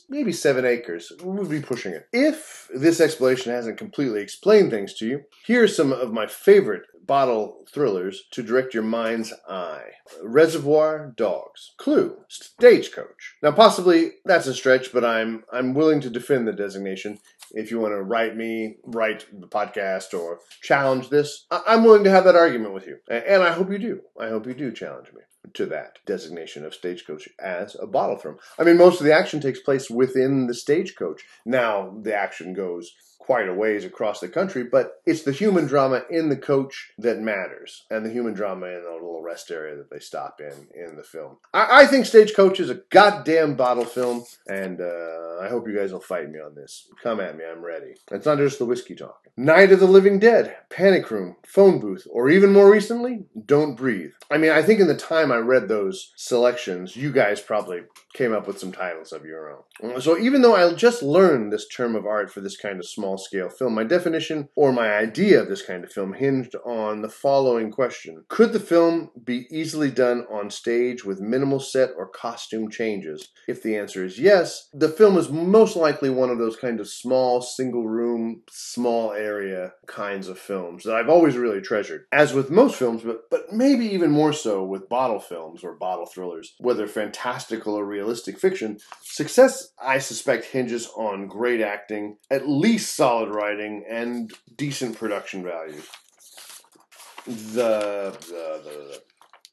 maybe 0.09 0.33
seven 0.33 0.65
acres 0.65 1.13
would 1.23 1.51
be 1.51 1.61
pushing 1.61 1.93
it. 1.93 2.09
If 2.13 2.69
this 2.75 3.01
explanation 3.01 3.53
hasn't 3.53 3.79
completely 3.79 4.23
explained 4.23 4.71
things 4.71 4.95
to 4.95 5.07
you, 5.07 5.21
here 5.45 5.65
are 5.65 5.69
some 5.69 5.93
of 5.93 6.13
my 6.13 6.27
favorite 6.27 6.83
bottle 7.09 7.65
thrillers 7.73 8.25
to 8.31 8.43
direct 8.43 8.75
your 8.75 8.83
mind's 8.85 9.33
eye. 9.49 9.89
Reservoir 10.23 11.13
Dogs, 11.17 11.58
Clue, 11.77 12.17
Stagecoach. 12.29 13.35
Now, 13.43 13.53
possibly 13.53 14.13
that's 14.25 14.47
a 14.47 14.55
stretch, 14.55 14.93
but 14.93 15.05
I'm 15.05 15.45
I'm 15.53 15.75
willing 15.75 16.01
to 16.03 16.11
defend 16.11 16.47
the 16.49 16.53
designation. 16.53 17.19
If 17.53 17.71
you 17.71 17.79
want 17.81 17.93
to 17.95 18.03
write 18.03 18.37
me, 18.37 18.77
write 18.85 19.27
the 19.33 19.47
podcast, 19.47 20.13
or 20.19 20.41
challenge 20.63 21.09
this, 21.09 21.47
I- 21.51 21.63
I'm 21.69 21.85
willing 21.85 22.05
to 22.05 22.11
have 22.11 22.25
that 22.25 22.37
argument 22.37 22.75
with 22.75 22.87
you, 22.87 22.99
and 23.09 23.43
I 23.43 23.53
hope 23.53 23.71
you 23.71 23.79
do. 23.79 24.01
I 24.21 24.29
hope 24.29 24.47
you 24.47 24.55
do 24.55 24.73
challenge 24.73 25.09
me. 25.15 25.23
to 25.55 25.65
that 25.67 25.99
designation 26.05 26.63
of 26.65 26.75
Stagecoach 26.75 27.27
as 27.41 27.75
a 27.81 27.87
bottle 27.87 28.19
film. 28.19 28.37
I 28.59 28.65
mean, 28.65 28.77
most 28.77 29.01
of 29.01 29.07
the 29.07 29.15
action 29.15 29.41
takes 29.41 29.61
place 29.61 29.89
within 29.89 30.47
the 30.47 30.53
stagecoach. 30.53 31.23
Now, 31.47 31.95
the 32.03 32.15
action 32.15 32.53
goes 32.53 32.93
quite 33.19 33.49
a 33.49 33.55
ways 33.55 33.85
across 33.85 34.21
the 34.21 34.29
country, 34.29 34.65
but 34.65 35.03
it's 35.05 35.23
the 35.23 35.33
human 35.33 35.67
drama 35.67 36.03
in 36.09 36.31
the 36.31 36.37
coach 36.37 36.93
that 36.99 37.19
matters, 37.19 37.85
and 37.91 38.05
the 38.05 38.11
human 38.11 38.33
drama 38.33 38.67
in 38.67 38.83
the 38.83 38.91
little 38.91 39.23
rest 39.23 39.51
area 39.51 39.77
that 39.77 39.91
they 39.91 39.99
stop 39.99 40.41
in 40.41 40.69
in 40.75 40.97
the 40.97 41.03
film. 41.03 41.37
I, 41.53 41.83
I 41.83 41.87
think 41.87 42.07
Stagecoach 42.07 42.59
is 42.59 42.71
a 42.71 42.81
goddamn 42.91 43.55
bottle 43.55 43.85
film, 43.85 44.25
and 44.47 44.81
uh, 44.81 45.43
I 45.43 45.49
hope 45.49 45.69
you 45.69 45.77
guys 45.77 45.93
will 45.93 46.01
fight 46.01 46.31
me 46.31 46.39
on 46.39 46.55
this. 46.55 46.89
Come 47.03 47.21
at 47.21 47.37
me, 47.37 47.45
I'm 47.45 47.63
ready. 47.63 47.95
It's 48.11 48.27
not 48.27 48.39
just 48.39 48.59
the 48.59 48.65
whiskey 48.65 48.95
talk. 48.95 49.29
Night 49.37 49.73
of 49.73 49.81
the 49.81 49.87
Living 49.87 50.19
Dead, 50.19 50.57
Panic 50.71 51.11
Room, 51.11 51.37
Phone 51.47 51.79
Booth, 51.79 52.07
or 52.11 52.29
even 52.31 52.53
more 52.53 52.71
recently, 52.71 53.27
Don't 53.47 53.77
Breathe. 53.77 54.13
I 54.31 54.39
mean, 54.39 54.51
I 54.51 54.63
think 54.63 54.81
in 54.81 54.89
the 54.89 54.97
time 54.97 55.31
I 55.31 55.37
read 55.37 55.69
those 55.69 56.13
selections, 56.17 56.97
you 56.97 57.13
guys 57.13 57.41
probably 57.41 57.81
came 58.19 58.35
up 58.35 58.49
with 58.49 58.59
some 58.59 58.73
titles 58.73 59.13
of 59.13 59.25
your 59.25 59.49
own. 59.49 60.01
So 60.01 60.19
even 60.19 60.43
though 60.43 60.57
I 60.57 60.75
just 60.75 61.05
learned 61.05 61.53
this 61.53 61.69
term 61.69 61.95
of 61.95 62.05
art 62.05 62.33
for 62.33 62.41
this 62.41 62.57
kind 62.57 62.81
of 62.81 62.89
small 62.89 63.17
scale 63.17 63.49
film, 63.49 63.75
my 63.75 63.85
definition 63.85 64.49
or 64.57 64.73
my 64.73 64.93
idea 64.93 65.41
of 65.41 65.49
this 65.49 65.63
kind 65.63 65.85
of 65.85 65.93
film 65.93 66.15
hinged 66.15 66.57
on 66.67 67.01
the 67.01 67.09
following 67.09 67.71
question 67.71 68.25
Could 68.29 68.53
the 68.53 68.61
film 68.61 69.11
be 69.23 69.47
easily 69.51 69.93
done 69.93 70.27
on 70.31 70.51
stage 70.51 71.05
with 71.05 71.21
minimal 71.21 71.61
set 71.61 71.91
or 71.97 72.09
costume 72.09 72.69
changes? 72.71 73.29
If 73.47 73.63
the 73.63 73.77
answer 73.77 74.05
is 74.05 74.19
yes, 74.19 74.69
the 74.73 74.89
film 74.89 75.17
is 75.17 75.31
most 75.31 75.77
likely 75.77 76.11
one 76.11 76.31
of 76.31 76.39
those 76.39 76.57
kind 76.57 76.81
of 76.81 76.89
small, 76.89 77.41
single 77.41 77.87
room, 77.87 78.43
small 78.51 79.13
area 79.13 79.75
kinds 79.87 80.27
of 80.27 80.41
films 80.41 80.83
that 80.83 80.97
I've 80.97 81.09
always 81.09 81.37
really 81.37 81.61
treasured. 81.61 82.07
As 82.11 82.35
with 82.35 82.51
most 82.51 82.75
films, 82.75 83.03
but, 83.05 83.31
but 83.31 83.53
maybe 83.53 83.87
even 83.87 84.11
more 84.11 84.33
so 84.33 84.65
with 84.65 84.89
bottle 84.89 85.21
films 85.21 85.63
or 85.63 85.77
bottle 85.77 86.07
thrillers, 86.07 86.55
whether 86.59 86.89
fantastical 86.89 87.75
or 87.75 87.85
realistic 87.85 88.08
fiction, 88.17 88.79
success, 89.03 89.69
I 89.83 89.99
suspect, 89.99 90.47
hinges 90.47 90.89
on 90.97 91.27
great 91.27 91.61
acting, 91.61 92.17
at 92.31 92.49
least 92.49 92.97
solid 92.97 93.31
writing, 93.31 93.85
and 93.89 94.33
decent 94.57 94.99
production 94.99 95.43
value. 95.43 95.83
The, 97.27 98.17
the, 98.29 98.61
the, 98.65 99.03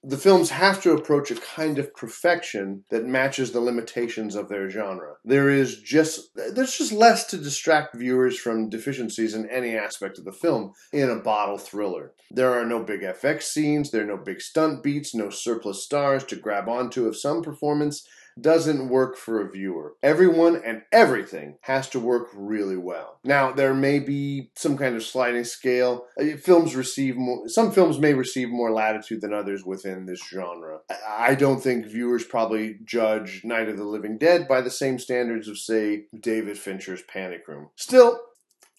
the 0.07 0.17
films 0.17 0.51
have 0.51 0.81
to 0.83 0.91
approach 0.91 1.31
a 1.31 1.35
kind 1.35 1.79
of 1.79 1.93
perfection 1.95 2.83
that 2.91 3.05
matches 3.05 3.51
the 3.51 3.59
limitations 3.59 4.35
of 4.35 4.49
their 4.49 4.69
genre. 4.69 5.15
There 5.25 5.49
is 5.49 5.81
just 5.81 6.29
there's 6.35 6.77
just 6.77 6.91
less 6.91 7.25
to 7.27 7.37
distract 7.37 7.95
viewers 7.95 8.37
from 8.37 8.69
deficiencies 8.69 9.33
in 9.33 9.49
any 9.49 9.75
aspect 9.75 10.19
of 10.19 10.25
the 10.25 10.31
film 10.31 10.73
in 10.93 11.09
a 11.09 11.15
bottle 11.15 11.57
thriller. 11.57 12.13
There 12.29 12.51
are 12.51 12.65
no 12.65 12.83
big 12.83 13.01
FX 13.01 13.43
scenes, 13.43 13.89
there 13.89 14.03
are 14.03 14.07
no 14.07 14.17
big 14.17 14.41
stunt 14.41 14.83
beats, 14.83 15.15
no 15.15 15.29
surplus 15.29 15.83
stars 15.83 16.23
to 16.25 16.35
grab 16.35 16.69
onto 16.69 17.07
of 17.07 17.17
some 17.17 17.41
performance 17.41 18.07
doesn't 18.39 18.89
work 18.89 19.15
for 19.17 19.41
a 19.41 19.49
viewer. 19.49 19.93
Everyone 20.03 20.61
and 20.65 20.83
everything 20.91 21.57
has 21.61 21.89
to 21.89 21.99
work 21.99 22.27
really 22.33 22.77
well. 22.77 23.19
Now, 23.23 23.51
there 23.51 23.73
may 23.73 23.99
be 23.99 24.51
some 24.55 24.77
kind 24.77 24.95
of 24.95 25.03
sliding 25.03 25.43
scale. 25.43 26.05
Uh, 26.19 26.37
films 26.37 26.75
receive 26.75 27.15
more, 27.15 27.47
some 27.47 27.71
films 27.71 27.99
may 27.99 28.13
receive 28.13 28.49
more 28.49 28.71
latitude 28.71 29.21
than 29.21 29.33
others 29.33 29.63
within 29.65 30.05
this 30.05 30.21
genre. 30.27 30.79
I 31.07 31.35
don't 31.35 31.61
think 31.61 31.85
viewers 31.85 32.25
probably 32.25 32.77
judge 32.83 33.41
Night 33.43 33.69
of 33.69 33.77
the 33.77 33.85
Living 33.85 34.17
Dead 34.17 34.47
by 34.47 34.61
the 34.61 34.71
same 34.71 34.99
standards 34.99 35.47
of, 35.47 35.57
say, 35.57 36.05
David 36.19 36.57
Fincher's 36.57 37.01
Panic 37.03 37.47
Room. 37.47 37.69
Still, 37.75 38.19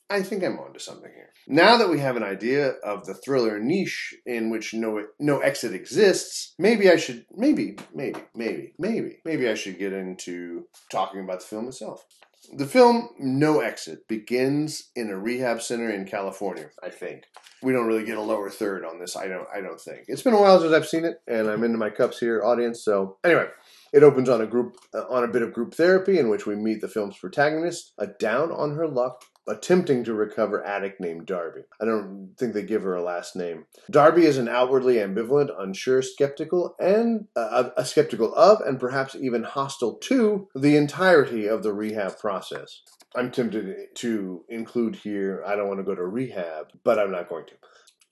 I 0.08 0.22
think 0.22 0.44
I'm 0.44 0.58
onto 0.58 0.78
something 0.78 1.10
here. 1.12 1.30
Now 1.48 1.78
that 1.78 1.90
we 1.90 1.98
have 1.98 2.16
an 2.16 2.22
idea 2.22 2.70
of 2.84 3.06
the 3.06 3.14
thriller 3.14 3.58
niche 3.58 4.14
in 4.24 4.50
which 4.50 4.72
no 4.72 5.06
no 5.18 5.38
exit 5.40 5.74
exists, 5.74 6.54
maybe 6.58 6.90
I 6.90 6.96
should 6.96 7.24
maybe 7.34 7.76
maybe 7.94 8.20
maybe 8.34 8.72
maybe 8.78 9.18
maybe 9.24 9.48
I 9.48 9.54
should 9.54 9.78
get 9.78 9.92
into 9.92 10.66
talking 10.90 11.20
about 11.20 11.40
the 11.40 11.46
film 11.46 11.68
itself. 11.68 12.04
The 12.52 12.66
film 12.66 13.08
No 13.18 13.58
Exit 13.58 14.06
begins 14.06 14.90
in 14.94 15.10
a 15.10 15.18
rehab 15.18 15.60
center 15.60 15.90
in 15.90 16.04
California, 16.04 16.70
I 16.80 16.90
think. 16.90 17.24
We 17.60 17.72
don't 17.72 17.88
really 17.88 18.04
get 18.04 18.18
a 18.18 18.22
lower 18.22 18.50
third 18.50 18.84
on 18.84 19.00
this. 19.00 19.16
I 19.16 19.26
don't 19.26 19.48
I 19.52 19.60
don't 19.60 19.80
think. 19.80 20.04
It's 20.06 20.22
been 20.22 20.34
a 20.34 20.40
while 20.40 20.60
since 20.60 20.72
I've 20.72 20.86
seen 20.86 21.04
it 21.04 21.20
and 21.26 21.48
I'm 21.48 21.64
into 21.64 21.78
my 21.78 21.90
cups 21.90 22.18
here 22.18 22.44
audience, 22.44 22.84
so 22.84 23.18
anyway, 23.24 23.48
it 23.92 24.04
opens 24.04 24.28
on 24.28 24.40
a 24.40 24.46
group 24.46 24.76
uh, 24.94 25.04
on 25.10 25.24
a 25.24 25.28
bit 25.28 25.42
of 25.42 25.52
group 25.52 25.74
therapy 25.74 26.18
in 26.18 26.28
which 26.28 26.46
we 26.46 26.54
meet 26.54 26.80
the 26.80 26.88
film's 26.88 27.18
protagonist, 27.18 27.92
a 27.98 28.06
down 28.06 28.52
on 28.52 28.76
her 28.76 28.86
luck 28.86 29.24
attempting 29.48 30.04
to 30.04 30.14
recover 30.14 30.64
addict 30.64 31.00
named 31.00 31.26
Darby. 31.26 31.62
I 31.80 31.84
don't 31.84 32.34
think 32.38 32.52
they 32.52 32.62
give 32.62 32.82
her 32.82 32.94
a 32.94 33.02
last 33.02 33.36
name. 33.36 33.66
Darby 33.90 34.24
is 34.24 34.38
an 34.38 34.48
outwardly 34.48 34.96
ambivalent, 34.96 35.50
unsure, 35.58 36.02
skeptical, 36.02 36.74
and 36.78 37.26
uh, 37.36 37.70
a 37.76 37.84
skeptical 37.84 38.34
of, 38.34 38.60
and 38.60 38.80
perhaps 38.80 39.14
even 39.14 39.44
hostile 39.44 39.94
to, 39.94 40.48
the 40.54 40.76
entirety 40.76 41.46
of 41.46 41.62
the 41.62 41.72
rehab 41.72 42.18
process. 42.18 42.82
I'm 43.14 43.30
tempted 43.30 43.94
to 43.94 44.44
include 44.48 44.96
here, 44.96 45.42
I 45.46 45.56
don't 45.56 45.68
want 45.68 45.80
to 45.80 45.84
go 45.84 45.94
to 45.94 46.04
rehab, 46.04 46.66
but 46.84 46.98
I'm 46.98 47.12
not 47.12 47.28
going 47.28 47.46
to. 47.46 47.54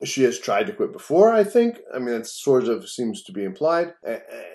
She 0.04 0.22
has 0.24 0.38
tried 0.38 0.66
to 0.66 0.72
quit 0.72 0.92
before, 0.92 1.32
I 1.32 1.44
think. 1.44 1.80
I 1.92 1.98
mean, 1.98 2.14
that 2.14 2.26
sort 2.26 2.64
of 2.64 2.88
seems 2.88 3.22
to 3.24 3.32
be 3.32 3.44
implied. 3.44 3.94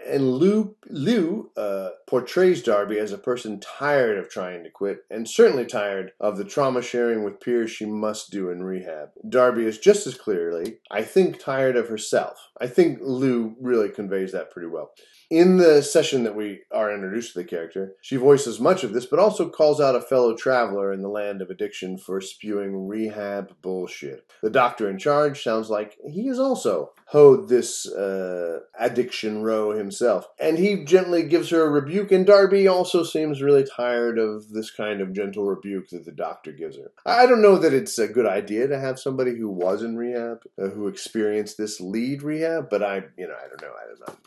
And 0.07 0.33
Liu, 0.33 0.75
Liu 0.87 1.51
uh, 1.57 1.89
portrays 2.07 2.63
Darby 2.63 2.97
as 2.99 3.11
a 3.11 3.17
person 3.17 3.59
tired 3.59 4.17
of 4.17 4.29
trying 4.29 4.63
to 4.63 4.69
quit, 4.69 4.99
and 5.09 5.27
certainly 5.27 5.65
tired 5.65 6.11
of 6.19 6.37
the 6.37 6.45
trauma 6.45 6.81
sharing 6.81 7.23
with 7.23 7.39
peers 7.39 7.71
she 7.71 7.85
must 7.85 8.31
do 8.31 8.49
in 8.49 8.63
rehab. 8.63 9.09
Darby 9.27 9.65
is 9.65 9.77
just 9.77 10.07
as 10.07 10.15
clearly, 10.15 10.79
I 10.91 11.01
think, 11.01 11.39
tired 11.39 11.75
of 11.75 11.89
herself. 11.89 12.49
I 12.61 12.67
think 12.67 12.99
Liu 13.01 13.55
really 13.59 13.89
conveys 13.89 14.31
that 14.31 14.51
pretty 14.51 14.67
well. 14.67 14.91
In 15.29 15.57
the 15.57 15.83
session 15.83 16.23
that 16.23 16.35
we 16.35 16.61
are 16.71 16.91
introduced 16.91 17.33
to 17.33 17.39
the 17.39 17.45
character, 17.45 17.93
she 18.01 18.15
voices 18.15 18.59
much 18.59 18.83
of 18.83 18.93
this, 18.93 19.05
but 19.05 19.19
also 19.19 19.47
calls 19.47 19.79
out 19.79 19.95
a 19.95 20.01
fellow 20.01 20.35
traveler 20.35 20.91
in 20.91 21.03
the 21.03 21.07
land 21.07 21.43
of 21.43 21.51
addiction 21.51 21.99
for 21.99 22.19
spewing 22.19 22.87
rehab 22.87 23.53
bullshit. 23.61 24.25
The 24.41 24.49
doctor 24.49 24.89
in 24.89 24.97
charge 24.97 25.43
sounds 25.43 25.69
like 25.69 25.97
he 26.03 26.29
is 26.29 26.39
also 26.39 26.93
hoed 27.09 27.47
this 27.47 27.87
uh, 27.87 28.61
addiction 28.79 29.43
row 29.43 29.69
himself. 29.71 30.27
And 30.39 30.57
he 30.57 30.83
gently 30.83 31.21
gives 31.21 31.51
her 31.51 31.63
a 31.63 31.69
rebuke, 31.69 32.11
and 32.11 32.25
Darby 32.25 32.67
also 32.67 33.03
seems 33.03 33.41
really 33.41 33.63
tired 33.63 34.17
of 34.17 34.49
this 34.49 34.71
kind 34.71 34.99
of 34.99 35.13
gentle 35.13 35.45
rebuke 35.45 35.89
that 35.89 36.05
the 36.05 36.11
doctor 36.11 36.51
gives 36.51 36.75
her. 36.77 36.91
I 37.05 37.27
don't 37.27 37.43
know 37.43 37.59
that 37.59 37.73
it's 37.73 37.99
a 37.99 38.07
good 38.07 38.25
idea 38.25 38.67
to 38.67 38.79
have 38.79 38.99
somebody 38.99 39.37
who 39.37 39.49
was 39.49 39.83
in 39.83 39.95
rehab, 39.95 40.41
uh, 40.59 40.69
who 40.69 40.87
experienced 40.87 41.59
this 41.59 41.79
lead 41.79 42.23
rehab, 42.23 42.67
but 42.71 42.81
I, 42.81 43.03
you 43.15 43.27
know, 43.27 43.35
I 43.35 43.47
don't 43.47 43.61
know. 43.61 43.73
I 43.79 44.05
don't. 44.07 44.19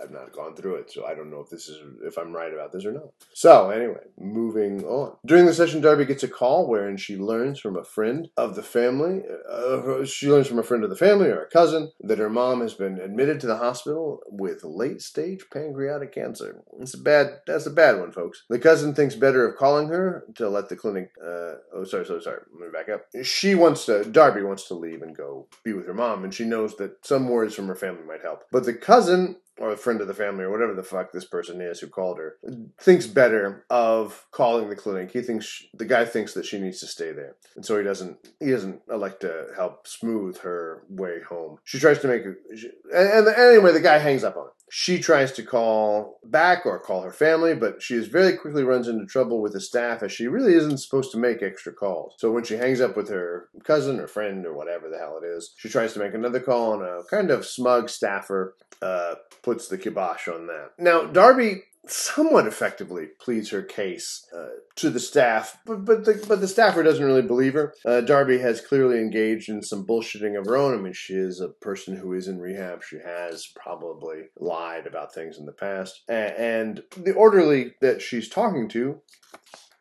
I've 0.00 0.12
not 0.12 0.32
gone 0.38 0.54
through 0.54 0.76
it, 0.76 0.90
so 0.90 1.04
I 1.04 1.14
don't 1.14 1.30
know 1.30 1.40
if 1.40 1.50
this 1.50 1.68
is 1.68 1.78
if 2.04 2.16
I'm 2.16 2.32
right 2.32 2.52
about 2.52 2.72
this 2.72 2.84
or 2.84 2.92
not. 2.92 3.10
So 3.34 3.70
anyway, 3.70 4.04
moving 4.18 4.84
on. 4.84 5.16
During 5.26 5.46
the 5.46 5.54
session, 5.54 5.80
Darby 5.80 6.04
gets 6.04 6.22
a 6.22 6.28
call 6.28 6.68
wherein 6.68 6.96
she 6.96 7.16
learns 7.16 7.58
from 7.58 7.76
a 7.76 7.84
friend 7.84 8.28
of 8.36 8.54
the 8.54 8.62
family. 8.62 9.22
Uh, 9.50 10.04
she 10.04 10.28
learns 10.28 10.46
from 10.46 10.58
a 10.58 10.62
friend 10.62 10.84
of 10.84 10.90
the 10.90 10.96
family 10.96 11.28
or 11.28 11.42
a 11.42 11.50
cousin 11.50 11.90
that 12.00 12.18
her 12.18 12.30
mom 12.30 12.60
has 12.60 12.74
been 12.74 13.00
admitted 13.00 13.40
to 13.40 13.46
the 13.46 13.56
hospital 13.56 14.20
with 14.28 14.62
late 14.64 15.02
stage 15.02 15.44
pancreatic 15.52 16.12
cancer. 16.14 16.62
It's 16.80 16.94
a 16.94 16.98
bad. 16.98 17.40
That's 17.46 17.66
a 17.66 17.70
bad 17.70 17.98
one, 17.98 18.12
folks. 18.12 18.44
The 18.48 18.58
cousin 18.58 18.94
thinks 18.94 19.14
better 19.16 19.46
of 19.46 19.56
calling 19.56 19.88
her 19.88 20.24
to 20.36 20.48
let 20.48 20.68
the 20.68 20.76
clinic. 20.76 21.10
Uh, 21.20 21.54
oh, 21.74 21.84
sorry, 21.84 22.06
sorry, 22.06 22.22
sorry. 22.22 22.42
Let 22.52 22.60
me 22.60 22.72
back 22.72 22.88
up. 22.88 23.06
She 23.24 23.54
wants 23.54 23.86
to. 23.86 24.04
Darby 24.04 24.42
wants 24.42 24.68
to 24.68 24.74
leave 24.74 25.02
and 25.02 25.16
go 25.16 25.48
be 25.64 25.72
with 25.72 25.86
her 25.86 25.94
mom, 25.94 26.24
and 26.24 26.32
she 26.32 26.44
knows 26.44 26.76
that 26.76 27.04
some 27.04 27.28
words 27.28 27.54
from 27.54 27.66
her 27.66 27.74
family 27.74 28.04
might 28.06 28.22
help. 28.22 28.44
But 28.52 28.64
the 28.64 28.74
cousin 28.74 29.36
or 29.58 29.72
a 29.72 29.76
friend 29.76 30.00
of 30.00 30.06
the 30.06 30.14
family 30.14 30.44
or 30.44 30.50
whatever 30.50 30.74
the 30.74 30.82
fuck 30.82 31.12
this 31.12 31.24
person 31.24 31.60
is 31.60 31.80
who 31.80 31.86
called 31.86 32.18
her 32.18 32.36
thinks 32.80 33.06
better 33.06 33.64
of 33.70 34.26
calling 34.30 34.68
the 34.68 34.76
clinic. 34.76 35.12
He 35.12 35.20
thinks 35.20 35.46
she, 35.46 35.70
the 35.74 35.84
guy 35.84 36.04
thinks 36.04 36.34
that 36.34 36.46
she 36.46 36.58
needs 36.58 36.80
to 36.80 36.86
stay 36.86 37.12
there. 37.12 37.36
And 37.56 37.64
so 37.64 37.76
he 37.78 37.84
doesn't 37.84 38.18
he 38.40 38.50
doesn't 38.50 38.82
elect 38.90 39.20
to 39.20 39.46
help 39.56 39.86
smooth 39.86 40.38
her 40.38 40.84
way 40.88 41.20
home. 41.28 41.58
She 41.64 41.78
tries 41.78 41.98
to 42.00 42.08
make 42.08 42.24
a, 42.24 42.34
she, 42.56 42.70
and, 42.94 43.26
and 43.26 43.28
anyway 43.28 43.72
the 43.72 43.80
guy 43.80 43.98
hangs 43.98 44.24
up 44.24 44.36
on 44.36 44.44
her 44.44 44.52
she 44.70 44.98
tries 44.98 45.32
to 45.32 45.42
call 45.42 46.20
back 46.24 46.66
or 46.66 46.78
call 46.78 47.02
her 47.02 47.12
family, 47.12 47.54
but 47.54 47.82
she 47.82 47.94
is 47.94 48.08
very 48.08 48.36
quickly 48.36 48.62
runs 48.62 48.88
into 48.88 49.06
trouble 49.06 49.40
with 49.40 49.52
the 49.52 49.60
staff 49.60 50.02
as 50.02 50.12
she 50.12 50.26
really 50.26 50.54
isn't 50.54 50.78
supposed 50.78 51.10
to 51.12 51.18
make 51.18 51.42
extra 51.42 51.72
calls. 51.72 52.14
So 52.18 52.30
when 52.30 52.44
she 52.44 52.56
hangs 52.56 52.80
up 52.80 52.96
with 52.96 53.08
her 53.08 53.48
cousin 53.64 54.00
or 54.00 54.06
friend 54.06 54.44
or 54.46 54.54
whatever 54.54 54.88
the 54.88 54.98
hell 54.98 55.20
it 55.22 55.26
is, 55.26 55.54
she 55.56 55.68
tries 55.68 55.92
to 55.94 56.00
make 56.00 56.14
another 56.14 56.40
call, 56.40 56.74
and 56.74 56.82
a 56.82 57.02
kind 57.10 57.30
of 57.30 57.46
smug 57.46 57.88
staffer 57.88 58.54
uh, 58.82 59.14
puts 59.42 59.68
the 59.68 59.78
kibosh 59.78 60.28
on 60.28 60.46
that. 60.46 60.70
Now, 60.78 61.04
Darby 61.04 61.62
somewhat 61.86 62.46
effectively 62.46 63.08
pleads 63.20 63.50
her 63.50 63.62
case 63.62 64.26
uh, 64.36 64.48
to 64.76 64.90
the 64.90 65.00
staff, 65.00 65.58
but 65.64 65.84
but 65.84 66.04
the, 66.04 66.24
but 66.28 66.40
the 66.40 66.48
staffer 66.48 66.82
doesn't 66.82 67.04
really 67.04 67.22
believe 67.22 67.54
her. 67.54 67.74
Uh, 67.84 68.00
Darby 68.00 68.38
has 68.38 68.60
clearly 68.60 68.98
engaged 68.98 69.48
in 69.48 69.62
some 69.62 69.86
bullshitting 69.86 70.38
of 70.38 70.46
her 70.46 70.56
own. 70.56 70.74
I 70.74 70.80
mean, 70.80 70.92
she 70.92 71.14
is 71.14 71.40
a 71.40 71.48
person 71.48 71.96
who 71.96 72.12
is 72.12 72.28
in 72.28 72.38
rehab. 72.38 72.82
She 72.82 72.98
has 73.04 73.46
probably 73.54 74.24
lied 74.38 74.86
about 74.86 75.14
things 75.14 75.38
in 75.38 75.46
the 75.46 75.52
past, 75.52 76.02
and 76.08 76.82
the 76.96 77.12
orderly 77.12 77.74
that 77.80 78.02
she's 78.02 78.28
talking 78.28 78.68
to 78.70 79.00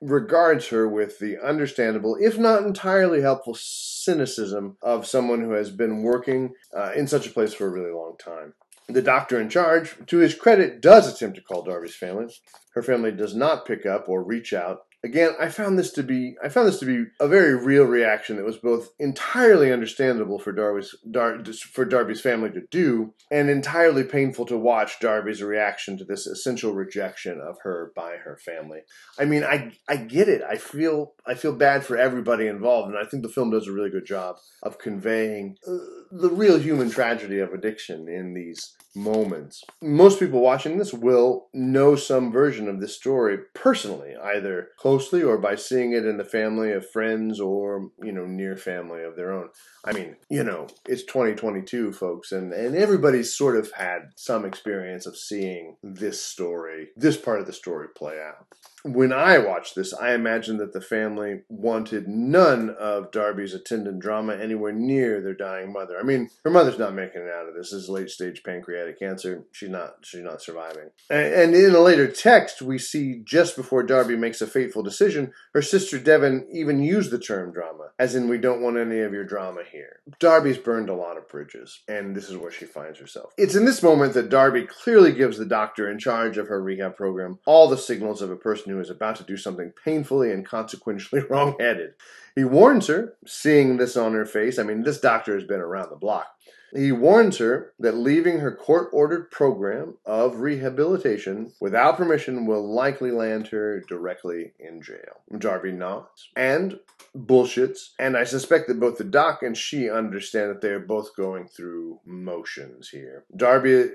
regards 0.01 0.67
her 0.67 0.87
with 0.87 1.19
the 1.19 1.37
understandable, 1.43 2.17
if 2.19 2.37
not 2.37 2.63
entirely 2.63 3.21
helpful, 3.21 3.55
cynicism 3.57 4.77
of 4.81 5.07
someone 5.07 5.41
who 5.41 5.51
has 5.51 5.71
been 5.71 6.03
working 6.03 6.53
uh, 6.75 6.91
in 6.95 7.07
such 7.07 7.27
a 7.27 7.31
place 7.31 7.53
for 7.53 7.67
a 7.67 7.71
really 7.71 7.91
long 7.91 8.15
time. 8.19 8.53
The 8.87 9.01
doctor 9.01 9.39
in 9.39 9.49
charge, 9.49 9.95
to 10.07 10.17
his 10.17 10.33
credit, 10.33 10.81
does 10.81 11.13
attempt 11.13 11.35
to 11.35 11.43
call 11.43 11.63
Darby's 11.63 11.95
family. 11.95 12.33
Her 12.73 12.81
family 12.81 13.11
does 13.11 13.35
not 13.35 13.65
pick 13.65 13.85
up 13.85 14.07
or 14.07 14.23
reach 14.23 14.53
out. 14.53 14.86
Again, 15.03 15.33
I 15.39 15.49
found 15.49 15.77
this 15.77 15.91
to 15.93 16.03
be 16.03 16.35
I 16.43 16.49
found 16.49 16.67
this 16.67 16.79
to 16.79 16.85
be 16.85 17.09
a 17.19 17.27
very 17.27 17.53
real 17.53 17.83
reaction 17.83 18.35
that 18.37 18.45
was 18.45 18.57
both 18.57 18.89
entirely 18.97 19.71
understandable 19.71 20.39
for 20.39 20.51
Darby's 20.51 20.95
Dar, 21.09 21.43
for 21.71 21.85
Darby's 21.85 22.19
family 22.19 22.49
to 22.49 22.61
do, 22.71 23.13
and 23.29 23.47
entirely 23.47 24.03
painful 24.03 24.47
to 24.47 24.57
watch 24.57 24.99
Darby's 24.99 25.43
reaction 25.43 25.99
to 25.99 26.03
this 26.03 26.25
essential 26.25 26.73
rejection 26.73 27.39
of 27.39 27.57
her 27.61 27.91
by 27.95 28.15
her 28.17 28.39
family. 28.43 28.79
I 29.19 29.25
mean, 29.25 29.43
I 29.43 29.73
I 29.87 29.97
get 29.97 30.29
it. 30.29 30.41
I 30.41 30.57
feel 30.57 31.13
I 31.27 31.35
feel 31.35 31.53
bad 31.53 31.85
for 31.85 31.95
everybody 31.95 32.47
involved, 32.47 32.89
and 32.89 32.97
I 32.97 33.07
think 33.07 33.21
the 33.21 33.29
film 33.29 33.51
does 33.51 33.67
a 33.67 33.71
really 33.71 33.91
good 33.91 34.07
job 34.07 34.37
of 34.63 34.79
conveying 34.79 35.57
uh, 35.67 35.77
the 36.11 36.31
real 36.31 36.57
human 36.57 36.89
tragedy 36.89 37.37
of 37.37 37.53
addiction 37.53 38.07
in 38.09 38.33
these 38.33 38.75
moments. 38.97 39.63
Most 39.81 40.19
people 40.19 40.41
watching 40.41 40.77
this 40.77 40.93
will 40.93 41.47
know 41.53 41.95
some 41.95 42.31
version 42.31 42.67
of 42.67 42.81
this 42.81 42.95
story 42.95 43.37
personally, 43.53 44.15
either 44.15 44.69
closely 44.77 45.23
or 45.23 45.37
by 45.37 45.55
seeing 45.55 45.93
it 45.93 46.05
in 46.05 46.17
the 46.17 46.25
family 46.25 46.71
of 46.71 46.89
friends 46.89 47.39
or, 47.39 47.91
you 48.03 48.11
know, 48.11 48.25
near 48.25 48.57
family 48.57 49.03
of 49.03 49.15
their 49.15 49.31
own. 49.31 49.49
I 49.85 49.93
mean, 49.93 50.17
you 50.29 50.43
know, 50.43 50.67
it's 50.85 51.03
2022, 51.03 51.93
folks, 51.93 52.31
and, 52.31 52.51
and 52.51 52.75
everybody's 52.75 53.35
sort 53.35 53.55
of 53.55 53.71
had 53.71 54.09
some 54.15 54.43
experience 54.43 55.05
of 55.05 55.15
seeing 55.15 55.77
this 55.83 56.21
story, 56.21 56.89
this 56.97 57.15
part 57.17 57.39
of 57.39 57.45
the 57.45 57.53
story 57.53 57.87
play 57.95 58.19
out. 58.19 58.47
When 58.87 59.11
I 59.11 59.37
watched 59.37 59.75
this, 59.75 59.93
I 59.93 60.13
imagine 60.13 60.57
that 60.57 60.73
the 60.73 60.81
family 60.81 61.41
wanted 61.49 62.07
none 62.07 62.69
of 62.69 63.11
Darby's 63.11 63.53
attendant 63.53 63.99
drama 63.99 64.35
anywhere 64.35 64.71
near 64.71 65.21
their 65.21 65.33
dying 65.33 65.73
mother. 65.73 65.99
I 65.99 66.03
mean, 66.03 66.29
her 66.43 66.51
mother's 66.51 66.79
not 66.79 66.93
making 66.93 67.21
it 67.21 67.29
out 67.29 67.47
of 67.47 67.53
this. 67.53 67.71
This 67.71 67.83
is 67.83 67.89
late 67.89 68.09
stage 68.09 68.43
pancreatic 68.43 68.99
cancer. 68.99 69.43
She's 69.51 69.69
not. 69.69 69.97
She's 70.03 70.23
not 70.23 70.41
surviving. 70.41 70.91
And, 71.09 71.33
and 71.33 71.55
in 71.55 71.75
a 71.75 71.79
later 71.79 72.07
text, 72.07 72.61
we 72.61 72.77
see 72.77 73.21
just 73.23 73.55
before 73.55 73.83
Darby 73.83 74.15
makes 74.15 74.41
a 74.41 74.47
fateful 74.47 74.83
decision, 74.83 75.33
her 75.53 75.61
sister 75.61 75.99
Devon 75.99 76.47
even 76.51 76.81
used 76.81 77.11
the 77.11 77.19
term 77.19 77.51
drama, 77.51 77.89
as 77.99 78.15
in, 78.15 78.29
"We 78.29 78.37
don't 78.37 78.61
want 78.61 78.77
any 78.77 79.01
of 79.01 79.13
your 79.13 79.25
drama 79.25 79.61
here." 79.69 79.99
Darby's 80.19 80.57
burned 80.57 80.89
a 80.89 80.95
lot 80.95 81.17
of 81.17 81.27
bridges, 81.27 81.81
and 81.87 82.15
this 82.15 82.29
is 82.29 82.37
where 82.37 82.51
she 82.51 82.65
finds 82.65 82.99
herself. 82.99 83.33
It's 83.37 83.55
in 83.55 83.65
this 83.65 83.83
moment 83.83 84.13
that 84.13 84.29
Darby 84.29 84.63
clearly 84.63 85.11
gives 85.11 85.37
the 85.37 85.45
doctor 85.45 85.89
in 85.89 85.99
charge 85.99 86.37
of 86.37 86.47
her 86.47 86.61
rehab 86.61 86.95
program 86.95 87.39
all 87.45 87.67
the 87.67 87.77
signals 87.77 88.21
of 88.21 88.31
a 88.31 88.35
person 88.35 88.71
who 88.71 88.76
is 88.79 88.89
about 88.89 89.15
to 89.17 89.23
do 89.23 89.37
something 89.37 89.73
painfully 89.83 90.31
and 90.31 90.45
consequentially 90.45 91.21
wrong-headed. 91.29 91.93
He 92.35 92.43
warns 92.43 92.87
her, 92.87 93.15
seeing 93.25 93.77
this 93.77 93.97
on 93.97 94.13
her 94.13 94.25
face. 94.25 94.59
I 94.59 94.63
mean, 94.63 94.83
this 94.83 94.99
doctor 94.99 95.33
has 95.33 95.43
been 95.43 95.59
around 95.59 95.89
the 95.89 95.95
block. 95.95 96.27
He 96.73 96.91
warns 96.91 97.37
her 97.37 97.73
that 97.79 97.95
leaving 97.95 98.39
her 98.39 98.51
court 98.51 98.89
ordered 98.91 99.31
program 99.31 99.95
of 100.05 100.39
rehabilitation 100.39 101.53
without 101.59 101.97
permission 101.97 102.45
will 102.45 102.67
likely 102.67 103.11
land 103.11 103.47
her 103.47 103.81
directly 103.87 104.53
in 104.59 104.81
jail. 104.81 105.21
Darby 105.37 105.71
nods 105.71 106.29
and 106.35 106.79
bullshits, 107.15 107.89
and 107.97 108.15
I 108.15 108.23
suspect 108.25 108.67
that 108.67 108.79
both 108.79 108.97
the 108.97 109.03
doc 109.03 109.41
and 109.41 109.57
she 109.57 109.89
understand 109.89 110.51
that 110.51 110.61
they 110.61 110.69
are 110.69 110.79
both 110.79 111.15
going 111.15 111.47
through 111.47 111.99
motions 112.05 112.89
here. 112.89 113.23
Darby, 113.35 113.89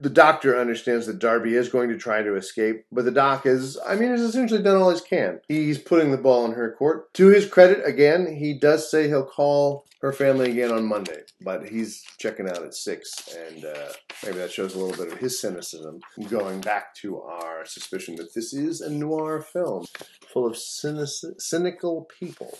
the 0.00 0.10
doctor 0.10 0.58
understands 0.58 1.06
that 1.06 1.18
Darby 1.18 1.54
is 1.54 1.68
going 1.68 1.88
to 1.90 1.98
try 1.98 2.22
to 2.22 2.36
escape, 2.36 2.86
but 2.90 3.04
the 3.04 3.10
doc 3.10 3.46
is, 3.46 3.78
I 3.86 3.94
mean, 3.94 4.10
has 4.10 4.22
essentially 4.22 4.62
done 4.62 4.76
all 4.76 4.90
he 4.90 5.00
can. 5.00 5.40
He's 5.46 5.78
putting 5.78 6.10
the 6.10 6.18
ball 6.18 6.44
in 6.46 6.52
her 6.52 6.72
court. 6.72 7.12
To 7.14 7.28
his 7.28 7.46
credit, 7.46 7.86
again, 7.86 8.36
he 8.36 8.54
does 8.54 8.90
say 8.90 9.08
he'll 9.08 9.24
call 9.24 9.86
her 10.00 10.12
family 10.12 10.50
again 10.50 10.70
on 10.70 10.86
Monday, 10.86 11.22
but 11.40 11.66
he's 11.66 12.04
checking 12.18 12.48
out 12.48 12.62
at 12.62 12.74
six, 12.74 13.28
and 13.36 13.64
uh, 13.64 13.88
maybe 14.24 14.38
that 14.38 14.52
shows 14.52 14.74
a 14.74 14.78
little 14.78 15.04
bit 15.04 15.12
of 15.12 15.18
his 15.18 15.40
cynicism. 15.40 16.00
Going 16.28 16.60
back 16.60 16.94
to 16.96 17.20
our 17.20 17.64
suspicion 17.64 18.16
that 18.16 18.34
this 18.34 18.52
is 18.52 18.80
a 18.80 18.90
noir 18.90 19.40
film 19.40 19.86
full 20.32 20.46
of 20.46 20.56
cynic- 20.56 21.38
cynical 21.38 22.08
people. 22.18 22.58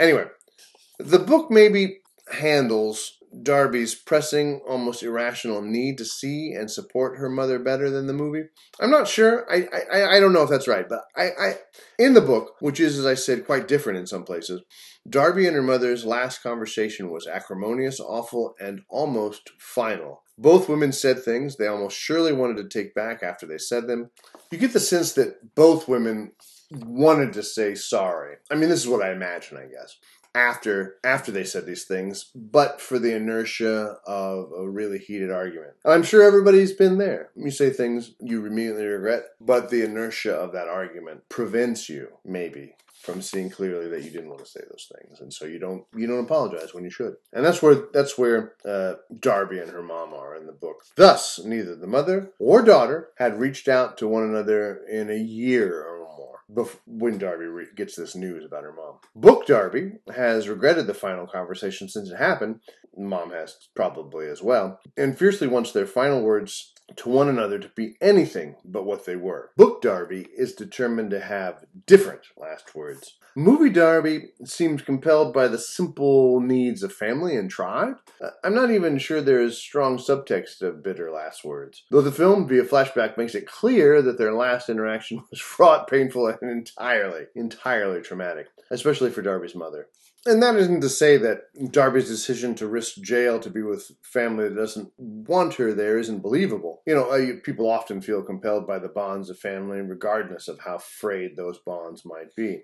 Anyway, 0.00 0.24
the 0.98 1.18
book 1.18 1.50
maybe 1.50 2.00
handles 2.30 3.18
Darby's 3.42 3.94
pressing, 3.94 4.60
almost 4.68 5.02
irrational 5.02 5.60
need 5.60 5.98
to 5.98 6.04
see 6.04 6.52
and 6.52 6.70
support 6.70 7.18
her 7.18 7.28
mother 7.28 7.58
better 7.58 7.90
than 7.90 8.06
the 8.06 8.12
movie. 8.12 8.44
I'm 8.80 8.90
not 8.90 9.08
sure. 9.08 9.50
I 9.50 9.66
I, 9.92 10.16
I 10.16 10.20
don't 10.20 10.32
know 10.32 10.42
if 10.42 10.50
that's 10.50 10.68
right, 10.68 10.88
but 10.88 11.04
I, 11.16 11.30
I 11.38 11.54
in 11.98 12.14
the 12.14 12.20
book, 12.20 12.54
which 12.60 12.80
is 12.80 12.98
as 12.98 13.06
I 13.06 13.14
said 13.14 13.46
quite 13.46 13.68
different 13.68 13.98
in 13.98 14.06
some 14.06 14.24
places, 14.24 14.62
Darby 15.08 15.46
and 15.46 15.54
her 15.54 15.62
mother's 15.62 16.04
last 16.04 16.42
conversation 16.42 17.10
was 17.10 17.26
acrimonious, 17.26 18.00
awful, 18.00 18.54
and 18.60 18.82
almost 18.88 19.50
final. 19.58 20.22
Both 20.38 20.68
women 20.68 20.92
said 20.92 21.22
things 21.22 21.56
they 21.56 21.66
almost 21.66 21.96
surely 21.96 22.32
wanted 22.32 22.56
to 22.56 22.68
take 22.68 22.94
back 22.94 23.22
after 23.22 23.46
they 23.46 23.58
said 23.58 23.86
them. 23.86 24.10
You 24.50 24.58
get 24.58 24.72
the 24.72 24.80
sense 24.80 25.12
that 25.12 25.54
both 25.54 25.88
women 25.88 26.32
wanted 26.70 27.32
to 27.34 27.42
say 27.42 27.74
sorry. 27.74 28.36
I 28.50 28.54
mean, 28.54 28.68
this 28.68 28.80
is 28.80 28.88
what 28.88 29.02
I 29.02 29.12
imagine, 29.12 29.58
I 29.58 29.66
guess 29.66 29.96
after 30.34 30.96
after 31.04 31.30
they 31.30 31.44
said 31.44 31.64
these 31.64 31.84
things, 31.84 32.30
but 32.34 32.80
for 32.80 32.98
the 32.98 33.14
inertia 33.14 33.96
of 34.06 34.50
a 34.52 34.68
really 34.68 34.98
heated 34.98 35.30
argument. 35.30 35.74
I'm 35.84 36.02
sure 36.02 36.22
everybody's 36.22 36.72
been 36.72 36.98
there. 36.98 37.30
You 37.36 37.50
say 37.50 37.70
things 37.70 38.14
you 38.20 38.44
immediately 38.44 38.86
regret, 38.86 39.24
but 39.40 39.70
the 39.70 39.84
inertia 39.84 40.34
of 40.34 40.52
that 40.52 40.68
argument 40.68 41.28
prevents 41.28 41.88
you, 41.88 42.08
maybe, 42.24 42.74
from 43.04 43.20
seeing 43.20 43.50
clearly 43.50 43.88
that 43.88 44.02
you 44.02 44.10
didn't 44.10 44.30
want 44.30 44.44
to 44.44 44.50
say 44.50 44.60
those 44.68 44.90
things, 44.96 45.20
and 45.20 45.32
so 45.32 45.44
you 45.44 45.58
don't 45.58 45.84
you 45.94 46.06
don't 46.06 46.24
apologize 46.24 46.72
when 46.72 46.84
you 46.84 46.90
should. 46.90 47.16
And 47.32 47.44
that's 47.44 47.62
where 47.62 47.74
that's 47.92 48.16
where 48.16 48.54
uh, 48.64 48.94
Darby 49.20 49.58
and 49.58 49.70
her 49.70 49.82
mom 49.82 50.14
are 50.14 50.34
in 50.36 50.46
the 50.46 50.52
book. 50.52 50.84
Thus, 50.96 51.40
neither 51.44 51.76
the 51.76 51.86
mother 51.86 52.32
or 52.38 52.62
daughter 52.62 53.10
had 53.16 53.38
reached 53.38 53.68
out 53.68 53.98
to 53.98 54.08
one 54.08 54.24
another 54.24 54.84
in 54.90 55.10
a 55.10 55.16
year 55.16 55.82
or 55.82 55.94
more 55.98 56.68
when 56.86 57.18
Darby 57.18 57.46
re- 57.46 57.66
gets 57.74 57.96
this 57.96 58.14
news 58.14 58.44
about 58.44 58.64
her 58.64 58.72
mom. 58.72 58.96
Book 59.14 59.46
Darby 59.46 59.92
has 60.14 60.48
regretted 60.48 60.86
the 60.86 60.94
final 60.94 61.26
conversation 61.26 61.88
since 61.88 62.10
it 62.10 62.16
happened. 62.16 62.60
Mom 62.96 63.30
has 63.32 63.68
probably 63.74 64.28
as 64.28 64.42
well, 64.42 64.80
and 64.96 65.18
fiercely 65.18 65.48
wants 65.48 65.72
their 65.72 65.86
final 65.86 66.22
words 66.22 66.72
to 66.96 67.08
one 67.08 67.28
another 67.28 67.58
to 67.58 67.68
be 67.68 67.96
anything 68.00 68.56
but 68.64 68.84
what 68.84 69.06
they 69.06 69.16
were. 69.16 69.50
Book 69.56 69.82
Darby 69.82 70.28
is 70.36 70.52
determined 70.52 71.10
to 71.10 71.20
have 71.20 71.64
different 71.86 72.22
last 72.36 72.74
words. 72.74 73.16
Movie 73.36 73.70
Darby 73.70 74.28
seems 74.44 74.82
compelled 74.82 75.34
by 75.34 75.48
the 75.48 75.58
simple 75.58 76.40
needs 76.40 76.84
of 76.84 76.92
family 76.92 77.36
and 77.36 77.50
tribe. 77.50 77.96
Uh, 78.20 78.30
I'm 78.44 78.54
not 78.54 78.70
even 78.70 78.96
sure 78.98 79.20
there 79.20 79.42
is 79.42 79.58
strong 79.58 79.98
subtext 79.98 80.62
of 80.62 80.84
bitter 80.84 81.10
last 81.10 81.44
words, 81.44 81.82
though 81.90 82.00
the 82.00 82.12
film 82.12 82.46
via 82.46 82.62
flashback 82.62 83.18
makes 83.18 83.34
it 83.34 83.48
clear 83.48 84.00
that 84.02 84.18
their 84.18 84.32
last 84.32 84.68
interaction 84.68 85.24
was 85.30 85.40
fraught, 85.40 85.88
painful, 85.88 86.28
and 86.28 86.48
entirely, 86.48 87.24
entirely 87.34 88.02
traumatic, 88.02 88.46
especially 88.70 89.10
for 89.10 89.22
Darby's 89.22 89.56
mother. 89.56 89.88
And 90.26 90.42
that 90.42 90.56
isn't 90.56 90.80
to 90.80 90.88
say 90.88 91.18
that 91.18 91.42
Darby's 91.70 92.08
decision 92.08 92.54
to 92.54 92.66
risk 92.66 92.96
jail 93.02 93.38
to 93.40 93.50
be 93.50 93.60
with 93.60 93.90
family 94.02 94.48
that 94.48 94.56
doesn't 94.56 94.90
want 94.96 95.54
her 95.54 95.74
there 95.74 95.98
isn't 95.98 96.22
believable. 96.22 96.80
You 96.86 96.94
know, 96.94 97.10
uh, 97.10 97.40
people 97.42 97.68
often 97.68 98.00
feel 98.00 98.22
compelled 98.22 98.66
by 98.66 98.78
the 98.78 98.88
bonds 98.88 99.28
of 99.28 99.38
family, 99.38 99.82
regardless 99.82 100.48
of 100.48 100.60
how 100.60 100.78
frayed 100.78 101.36
those 101.36 101.58
bonds 101.58 102.06
might 102.06 102.34
be. 102.34 102.62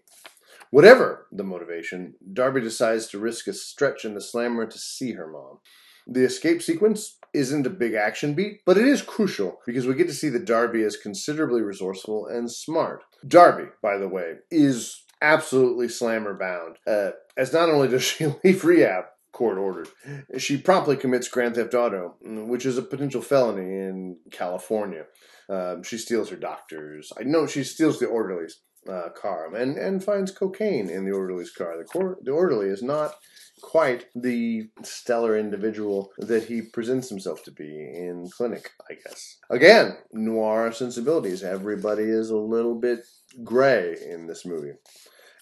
Whatever 0.70 1.26
the 1.32 1.44
motivation, 1.44 2.14
Darby 2.32 2.62
decides 2.62 3.08
to 3.08 3.18
risk 3.18 3.46
a 3.46 3.52
stretch 3.52 4.06
in 4.06 4.14
the 4.14 4.22
slammer 4.22 4.66
to 4.66 4.78
see 4.78 5.12
her 5.12 5.26
mom. 5.26 5.58
The 6.06 6.24
escape 6.24 6.62
sequence 6.62 7.18
isn't 7.34 7.66
a 7.66 7.70
big 7.70 7.94
action 7.94 8.34
beat, 8.34 8.62
but 8.64 8.78
it 8.78 8.86
is 8.86 9.02
crucial 9.02 9.60
because 9.66 9.86
we 9.86 9.94
get 9.94 10.08
to 10.08 10.14
see 10.14 10.28
that 10.30 10.46
Darby 10.46 10.82
is 10.82 10.96
considerably 10.96 11.60
resourceful 11.60 12.26
and 12.26 12.50
smart. 12.50 13.04
Darby, 13.26 13.68
by 13.82 13.98
the 13.98 14.08
way, 14.08 14.36
is 14.50 15.04
absolutely 15.22 15.88
slammer 15.88 16.34
bound, 16.34 16.76
uh, 16.86 17.12
as 17.36 17.52
not 17.52 17.68
only 17.68 17.88
does 17.88 18.02
she 18.02 18.26
leave 18.44 18.64
rehab, 18.64 19.04
court 19.32 19.58
ordered, 19.58 19.88
she 20.38 20.56
promptly 20.56 20.96
commits 20.96 21.28
grand 21.28 21.54
theft 21.54 21.74
auto, 21.74 22.16
which 22.20 22.66
is 22.66 22.76
a 22.76 22.82
potential 22.82 23.22
felony 23.22 23.62
in 23.62 24.16
California. 24.30 25.04
Um, 25.48 25.82
she 25.82 25.98
steals 25.98 26.30
her 26.30 26.36
doctors. 26.36 27.12
I 27.18 27.24
know 27.24 27.46
she 27.46 27.64
steals 27.64 27.98
the 27.98 28.06
orderlies 28.06 28.60
uh, 28.88 29.10
car 29.10 29.54
and, 29.54 29.76
and 29.76 30.02
finds 30.02 30.30
cocaine 30.30 30.88
in 30.88 31.04
the 31.04 31.12
orderly's 31.12 31.50
car. 31.50 31.76
The, 31.76 31.84
cor- 31.84 32.18
the 32.22 32.32
orderly 32.32 32.68
is 32.68 32.82
not 32.82 33.14
quite 33.60 34.06
the 34.14 34.68
stellar 34.82 35.36
individual 35.38 36.12
that 36.18 36.44
he 36.44 36.62
presents 36.62 37.08
himself 37.08 37.42
to 37.44 37.50
be 37.50 37.68
in 37.68 38.28
clinic, 38.34 38.70
I 38.90 38.94
guess. 38.94 39.38
Again, 39.50 39.98
noir 40.12 40.72
sensibilities. 40.72 41.42
Everybody 41.42 42.04
is 42.04 42.30
a 42.30 42.36
little 42.36 42.74
bit 42.74 43.00
gray 43.44 43.96
in 44.08 44.26
this 44.26 44.46
movie. 44.46 44.72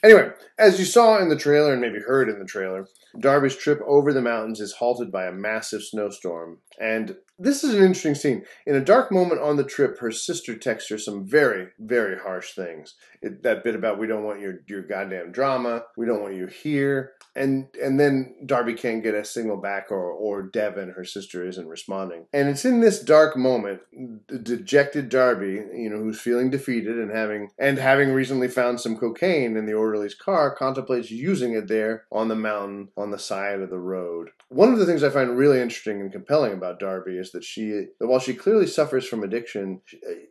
Anyway, 0.04 0.30
as 0.58 0.78
you 0.78 0.84
saw 0.84 1.18
in 1.18 1.28
the 1.28 1.36
trailer 1.36 1.72
and 1.72 1.80
maybe 1.80 1.98
heard 1.98 2.28
in 2.28 2.38
the 2.38 2.44
trailer, 2.44 2.86
Darby's 3.18 3.56
trip 3.56 3.80
over 3.86 4.12
the 4.12 4.22
mountains 4.22 4.60
is 4.60 4.74
halted 4.74 5.10
by 5.10 5.26
a 5.26 5.32
massive 5.32 5.82
snowstorm. 5.82 6.58
And 6.80 7.16
this 7.38 7.62
is 7.62 7.74
an 7.74 7.82
interesting 7.82 8.14
scene. 8.14 8.44
In 8.66 8.74
a 8.74 8.84
dark 8.84 9.12
moment 9.12 9.40
on 9.40 9.56
the 9.56 9.64
trip, 9.64 9.98
her 9.98 10.10
sister 10.10 10.56
texts 10.56 10.90
her 10.90 10.98
some 10.98 11.24
very, 11.24 11.68
very 11.78 12.18
harsh 12.18 12.52
things. 12.54 12.94
It, 13.22 13.42
that 13.44 13.62
bit 13.62 13.74
about 13.74 13.98
we 13.98 14.06
don't 14.06 14.24
want 14.24 14.40
your 14.40 14.60
your 14.68 14.82
goddamn 14.82 15.32
drama, 15.32 15.82
we 15.96 16.06
don't 16.06 16.22
want 16.22 16.34
you 16.34 16.46
here, 16.46 17.12
and 17.34 17.66
and 17.82 17.98
then 17.98 18.36
Darby 18.46 18.74
can't 18.74 19.02
get 19.02 19.14
a 19.14 19.24
signal 19.24 19.56
back, 19.56 19.90
or 19.90 20.10
or 20.10 20.42
Devon, 20.42 20.90
her 20.90 21.04
sister, 21.04 21.46
isn't 21.46 21.66
responding. 21.66 22.26
And 22.32 22.48
it's 22.48 22.64
in 22.64 22.80
this 22.80 23.00
dark 23.02 23.36
moment, 23.36 23.80
the 24.28 24.38
dejected 24.38 25.08
Darby, 25.08 25.64
you 25.74 25.90
know, 25.90 25.98
who's 25.98 26.20
feeling 26.20 26.50
defeated 26.50 26.96
and 26.96 27.10
having 27.10 27.50
and 27.58 27.78
having 27.78 28.12
recently 28.12 28.48
found 28.48 28.80
some 28.80 28.96
cocaine 28.96 29.56
in 29.56 29.66
the 29.66 29.74
orderly's 29.74 30.14
car, 30.14 30.54
contemplates 30.54 31.10
using 31.10 31.54
it 31.54 31.66
there 31.66 32.04
on 32.12 32.28
the 32.28 32.36
mountain 32.36 32.88
on 32.98 33.10
the 33.10 33.18
side 33.18 33.60
of 33.60 33.70
the 33.70 33.78
road. 33.78 34.30
One 34.48 34.72
of 34.72 34.78
the 34.78 34.86
things 34.86 35.02
I 35.02 35.10
find 35.10 35.36
really 35.36 35.60
interesting 35.60 36.00
and 36.00 36.12
compelling 36.12 36.52
about 36.52 36.80
Darby 36.80 37.16
is 37.18 37.32
that 37.32 37.44
she, 37.44 37.86
that 37.98 38.06
while 38.06 38.18
she 38.18 38.34
clearly 38.34 38.66
suffers 38.66 39.06
from 39.06 39.22
addiction, 39.22 39.80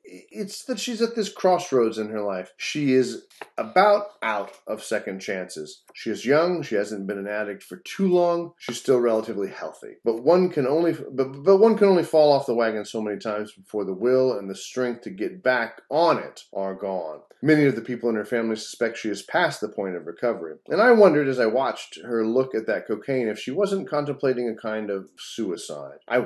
it's 0.04 0.64
that 0.66 0.80
she's 0.80 1.02
at 1.02 1.16
this 1.16 1.32
crossroads 1.32 1.98
in 1.98 2.10
her 2.10 2.22
life. 2.22 2.54
She 2.58 2.94
is 2.94 3.26
about 3.58 4.08
out 4.22 4.52
of 4.68 4.84
second 4.84 5.20
chances. 5.20 5.84
She 5.94 6.10
is 6.10 6.26
young. 6.26 6.62
She 6.62 6.76
hasn't 6.76 7.08
been 7.08 7.18
an 7.18 7.28
addict 7.28 7.64
for 7.64 7.78
too 7.78 8.08
long. 8.08 8.54
She's 8.58 8.80
still 8.80 9.00
relatively 9.00 9.50
healthy. 9.50 9.96
But 10.04 10.24
one 10.24 10.50
can 10.50 10.68
only, 10.68 10.94
but, 10.94 11.44
but 11.44 11.58
one 11.58 11.78
can 11.78 11.88
only 11.88 12.04
fall 12.04 12.32
off 12.32 12.46
the 12.46 12.54
wagon 12.54 12.86
so 12.86 13.02
many 13.02 13.18
times 13.18 13.52
before 13.52 13.86
the 13.86 13.94
will 13.94 14.38
and 14.38 14.50
the 14.50 14.56
strength 14.56 15.02
to 15.04 15.10
get 15.10 15.44
back 15.44 15.82
on 15.90 16.18
it 16.18 16.44
are 16.54 16.76
gone. 16.76 17.22
Many 17.42 17.66
of 17.66 17.76
the 17.76 17.82
people 17.82 18.10
in 18.10 18.16
her 18.16 18.26
family 18.26 18.56
suspect 18.56 18.98
she 18.98 19.10
is 19.10 19.22
past 19.22 19.62
the 19.62 19.70
point 19.70 19.96
of 19.96 20.08
recovery. 20.08 20.56
And 20.70 20.82
I 20.82 20.92
wondered 20.92 21.28
as 21.28 21.40
I 21.40 21.46
watched 21.46 22.00
her 22.04 22.26
look 22.26 22.56
at 22.58 22.68
that 22.68 22.88
cocaine 22.88 23.28
if 23.28 23.40
she 23.40 23.52
wasn't 23.52 23.90
contemplating 23.90 24.50
a 24.50 24.56
kind 24.56 24.90
of 24.90 25.10
suicide. 25.18 26.00
I, 26.08 26.26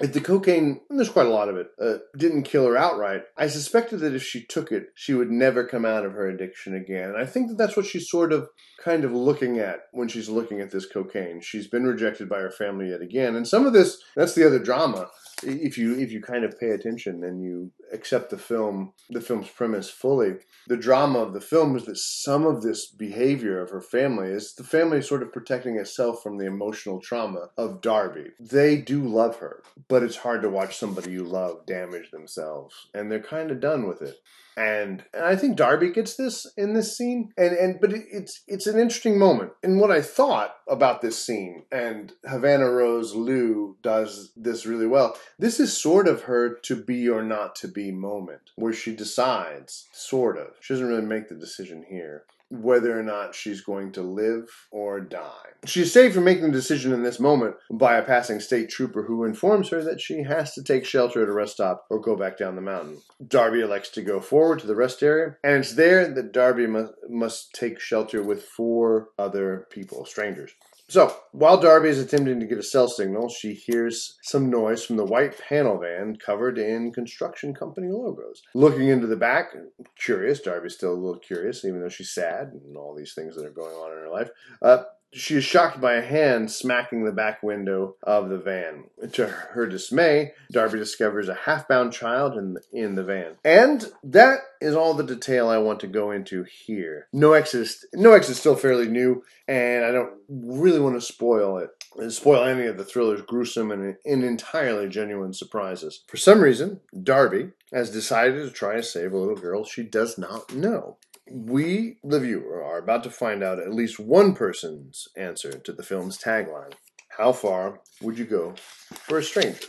if 0.00 0.12
the 0.12 0.20
cocaine, 0.20 0.80
there's 0.88 1.08
quite 1.08 1.26
a 1.26 1.30
lot 1.30 1.48
of 1.48 1.56
it, 1.56 1.70
uh, 1.82 1.98
didn't 2.16 2.44
kill 2.44 2.66
her 2.66 2.76
outright, 2.76 3.24
I 3.36 3.48
suspected 3.48 3.98
that 4.00 4.14
if 4.14 4.22
she 4.22 4.44
took 4.44 4.70
it, 4.70 4.92
she 4.94 5.12
would 5.12 5.30
never 5.30 5.66
come 5.66 5.84
out 5.84 6.06
of 6.06 6.12
her 6.12 6.28
addiction 6.28 6.74
again. 6.74 7.10
And 7.10 7.18
I 7.18 7.26
think 7.26 7.48
that 7.48 7.58
that's 7.58 7.76
what 7.76 7.86
she's 7.86 8.08
sort 8.08 8.32
of 8.32 8.48
kind 8.82 9.04
of 9.04 9.12
looking 9.12 9.58
at 9.58 9.80
when 9.92 10.08
she's 10.08 10.28
looking 10.28 10.60
at 10.60 10.70
this 10.70 10.86
cocaine. 10.86 11.40
She's 11.40 11.66
been 11.66 11.84
rejected 11.84 12.28
by 12.28 12.38
her 12.38 12.50
family 12.50 12.90
yet 12.90 13.00
again. 13.00 13.34
And 13.34 13.46
some 13.46 13.66
of 13.66 13.72
this, 13.72 14.00
that's 14.14 14.34
the 14.34 14.46
other 14.46 14.60
drama. 14.60 15.08
If 15.42 15.78
you 15.78 15.96
if 15.98 16.10
you 16.10 16.20
kind 16.20 16.44
of 16.44 16.58
pay 16.58 16.70
attention 16.70 17.22
and 17.22 17.42
you 17.42 17.70
accept 17.92 18.30
the 18.30 18.38
film, 18.38 18.92
the 19.10 19.20
film's 19.20 19.48
premise 19.48 19.90
fully, 19.90 20.36
the 20.66 20.76
drama 20.76 21.20
of 21.20 21.32
the 21.32 21.40
film 21.40 21.76
is 21.76 21.84
that 21.86 21.96
some 21.96 22.44
of 22.44 22.62
this 22.62 22.86
behavior 22.86 23.60
of 23.60 23.70
her 23.70 23.80
family 23.80 24.28
is 24.28 24.54
the 24.54 24.64
family 24.64 25.00
sort 25.00 25.22
of 25.22 25.32
protecting 25.32 25.76
itself 25.76 26.22
from 26.22 26.38
the 26.38 26.46
emotional 26.46 27.00
trauma 27.00 27.48
of 27.56 27.80
Darby. 27.80 28.30
They 28.38 28.76
do 28.76 29.02
love 29.02 29.36
her, 29.36 29.62
but 29.88 30.02
it's 30.02 30.16
hard 30.16 30.42
to 30.42 30.50
watch 30.50 30.76
somebody 30.76 31.12
you 31.12 31.24
love 31.24 31.66
damage 31.66 32.10
themselves, 32.10 32.88
and 32.92 33.10
they're 33.10 33.20
kind 33.20 33.50
of 33.50 33.60
done 33.60 33.86
with 33.86 34.02
it. 34.02 34.16
And, 34.58 35.04
and 35.14 35.24
I 35.24 35.36
think 35.36 35.56
Darby 35.56 35.92
gets 35.92 36.16
this 36.16 36.44
in 36.56 36.74
this 36.74 36.96
scene, 36.96 37.32
and 37.38 37.52
and 37.54 37.80
but 37.80 37.92
it, 37.92 38.06
it's 38.10 38.42
it's 38.48 38.66
an 38.66 38.76
interesting 38.76 39.16
moment. 39.16 39.52
And 39.62 39.80
what 39.80 39.92
I 39.92 40.02
thought 40.02 40.52
about 40.68 41.00
this 41.00 41.16
scene, 41.16 41.62
and 41.70 42.12
Havana 42.28 42.68
Rose 42.68 43.14
Liu 43.14 43.76
does 43.82 44.32
this 44.36 44.66
really 44.66 44.88
well. 44.88 45.16
This 45.38 45.60
is 45.60 45.80
sort 45.80 46.08
of 46.08 46.22
her 46.22 46.58
to 46.64 46.74
be 46.74 47.08
or 47.08 47.22
not 47.22 47.54
to 47.56 47.68
be 47.68 47.77
moment, 47.90 48.52
where 48.56 48.72
she 48.72 48.94
decides, 48.94 49.88
sort 49.92 50.38
of. 50.38 50.48
She 50.60 50.74
doesn't 50.74 50.88
really 50.88 51.02
make 51.02 51.28
the 51.28 51.34
decision 51.34 51.84
here 51.88 52.24
whether 52.50 52.98
or 52.98 53.02
not 53.02 53.34
she's 53.34 53.60
going 53.60 53.92
to 53.92 54.02
live 54.02 54.48
or 54.70 55.00
die. 55.00 55.48
She's 55.66 55.92
saved 55.92 56.14
from 56.14 56.24
making 56.24 56.44
the 56.44 56.52
decision 56.52 56.92
in 56.92 57.02
this 57.02 57.20
moment 57.20 57.56
by 57.70 57.96
a 57.96 58.02
passing 58.02 58.40
state 58.40 58.70
trooper 58.70 59.02
who 59.02 59.24
informs 59.24 59.68
her 59.68 59.82
that 59.82 60.00
she 60.00 60.22
has 60.22 60.54
to 60.54 60.62
take 60.62 60.86
shelter 60.86 61.22
at 61.22 61.28
a 61.28 61.32
rest 61.32 61.54
stop 61.54 61.86
or 61.90 62.00
go 62.00 62.16
back 62.16 62.38
down 62.38 62.54
the 62.54 62.62
mountain. 62.62 62.98
Darby 63.26 63.60
elects 63.60 63.90
to 63.90 64.02
go 64.02 64.20
forward 64.20 64.60
to 64.60 64.66
the 64.66 64.76
rest 64.76 65.02
area, 65.02 65.36
and 65.44 65.56
it's 65.56 65.74
there 65.74 66.08
that 66.08 66.32
Darby 66.32 66.66
must, 66.66 66.92
must 67.08 67.54
take 67.54 67.80
shelter 67.80 68.22
with 68.22 68.42
four 68.42 69.08
other 69.18 69.66
people, 69.70 70.04
strangers. 70.06 70.52
So, 70.90 71.14
while 71.32 71.60
Darby 71.60 71.90
is 71.90 71.98
attempting 71.98 72.40
to 72.40 72.46
get 72.46 72.56
a 72.56 72.62
cell 72.62 72.88
signal, 72.88 73.28
she 73.28 73.52
hears 73.52 74.16
some 74.22 74.48
noise 74.48 74.86
from 74.86 74.96
the 74.96 75.04
white 75.04 75.38
panel 75.38 75.78
van 75.78 76.16
covered 76.16 76.58
in 76.58 76.92
construction 76.92 77.52
company 77.52 77.88
logos. 77.88 78.42
Looking 78.54 78.88
into 78.88 79.06
the 79.06 79.14
back, 79.14 79.52
curious, 79.98 80.40
Darby's 80.40 80.76
still 80.76 80.92
a 80.92 80.94
little 80.94 81.20
curious, 81.20 81.62
even 81.66 81.80
though 81.80 81.90
she's 81.90 82.14
sad 82.14 82.52
and 82.54 82.74
all 82.74 82.94
these 82.94 83.12
things 83.12 83.36
that 83.36 83.44
are 83.44 83.50
going 83.50 83.74
on 83.74 83.92
in 83.92 83.98
her 83.98 84.08
life. 84.08 84.30
Uh, 84.62 84.84
she 85.12 85.36
is 85.36 85.44
shocked 85.44 85.80
by 85.80 85.94
a 85.94 86.02
hand 86.02 86.50
smacking 86.50 87.04
the 87.04 87.12
back 87.12 87.42
window 87.42 87.96
of 88.02 88.28
the 88.28 88.38
van. 88.38 88.84
To 89.12 89.26
her 89.26 89.66
dismay, 89.66 90.32
Darby 90.52 90.78
discovers 90.78 91.28
a 91.28 91.34
half-bound 91.34 91.92
child 91.92 92.36
in 92.36 92.54
the, 92.54 92.62
in 92.72 92.94
the 92.94 93.04
van. 93.04 93.36
And 93.44 93.84
that 94.04 94.40
is 94.60 94.74
all 94.74 94.94
the 94.94 95.04
detail 95.04 95.48
I 95.48 95.58
want 95.58 95.80
to 95.80 95.86
go 95.86 96.10
into 96.10 96.44
here. 96.44 97.08
No 97.12 97.32
Exit 97.32 97.60
is, 97.62 97.86
no 97.94 98.12
X 98.12 98.28
is 98.28 98.38
still 98.38 98.56
fairly 98.56 98.88
new, 98.88 99.22
and 99.46 99.84
I 99.84 99.92
don't 99.92 100.14
really 100.28 100.80
want 100.80 100.96
to 100.96 101.00
spoil 101.00 101.58
it 101.58 101.70
spoil 102.08 102.44
any 102.44 102.66
of 102.66 102.76
the 102.76 102.84
thriller's 102.84 103.22
gruesome 103.22 103.70
and, 103.70 103.96
and 104.04 104.24
entirely 104.24 104.88
genuine 104.88 105.32
surprises. 105.32 106.04
For 106.06 106.16
some 106.16 106.40
reason, 106.40 106.80
Darby 107.02 107.50
has 107.72 107.90
decided 107.90 108.44
to 108.44 108.50
try 108.50 108.76
to 108.76 108.82
save 108.82 109.12
a 109.12 109.18
little 109.18 109.36
girl 109.36 109.64
she 109.64 109.82
does 109.82 110.16
not 110.16 110.54
know 110.54 110.98
we, 111.30 111.98
the 112.02 112.20
viewer, 112.20 112.62
are 112.64 112.78
about 112.78 113.02
to 113.04 113.10
find 113.10 113.42
out 113.42 113.58
at 113.58 113.72
least 113.72 113.98
one 113.98 114.34
person's 114.34 115.08
answer 115.16 115.52
to 115.52 115.72
the 115.72 115.82
film's 115.82 116.18
tagline 116.18 116.72
How 117.16 117.32
far 117.32 117.80
would 118.00 118.18
you 118.18 118.24
go 118.24 118.54
for 118.92 119.18
a 119.18 119.22
stranger? 119.22 119.66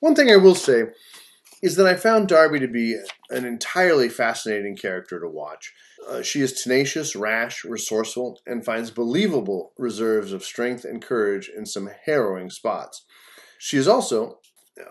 One 0.00 0.14
thing 0.14 0.30
I 0.30 0.36
will 0.36 0.54
say 0.54 0.86
is 1.62 1.76
that 1.76 1.86
I 1.86 1.94
found 1.94 2.26
Darby 2.26 2.58
to 2.58 2.66
be 2.66 2.98
an 3.30 3.44
entirely 3.44 4.08
fascinating 4.08 4.76
character 4.76 5.20
to 5.20 5.28
watch. 5.28 5.72
Uh, 6.08 6.22
she 6.22 6.40
is 6.40 6.60
tenacious, 6.60 7.14
rash, 7.14 7.64
resourceful, 7.64 8.40
and 8.44 8.64
finds 8.64 8.90
believable 8.90 9.72
reserves 9.78 10.32
of 10.32 10.42
strength 10.42 10.84
and 10.84 11.00
courage 11.00 11.48
in 11.48 11.64
some 11.64 11.88
harrowing 12.04 12.50
spots. 12.50 13.04
She 13.58 13.76
is 13.76 13.86
also, 13.86 14.40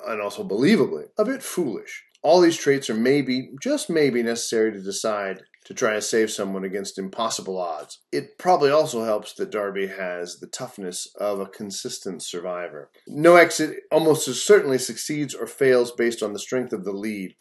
and 0.08 0.22
also 0.22 0.46
believably, 0.48 1.10
a 1.18 1.26
bit 1.26 1.44
foolish. 1.44 2.06
All 2.24 2.42
these 2.42 2.58
traits 2.58 2.90
are 2.90 2.96
maybe, 2.96 3.50
just 3.62 3.90
maybe, 3.90 4.22
necessary 4.22 4.72
to 4.72 4.82
decide 4.82 5.42
to 5.66 5.74
try 5.74 5.94
to 5.94 6.02
save 6.02 6.32
someone 6.32 6.64
against 6.64 6.98
impossible 6.98 7.58
odds. 7.58 8.00
It 8.12 8.38
probably 8.38 8.72
also 8.72 9.04
helps 9.04 9.34
that 9.34 9.52
Darby 9.52 9.88
has 9.88 10.40
the 10.40 10.48
toughness 10.48 11.08
of 11.20 11.40
a 11.40 11.46
consistent 11.46 12.24
survivor. 12.24 12.90
No 13.08 13.36
exit 13.36 13.84
almost 13.92 14.28
as 14.28 14.42
certainly 14.42 14.78
succeeds 14.78 15.36
or 15.36 15.48
fails 15.48 15.92
based 15.92 16.24
on 16.24 16.34
the 16.34 16.40
strength 16.40 16.74
of 16.74 16.84
the 16.84 16.94
lead. 16.94 17.36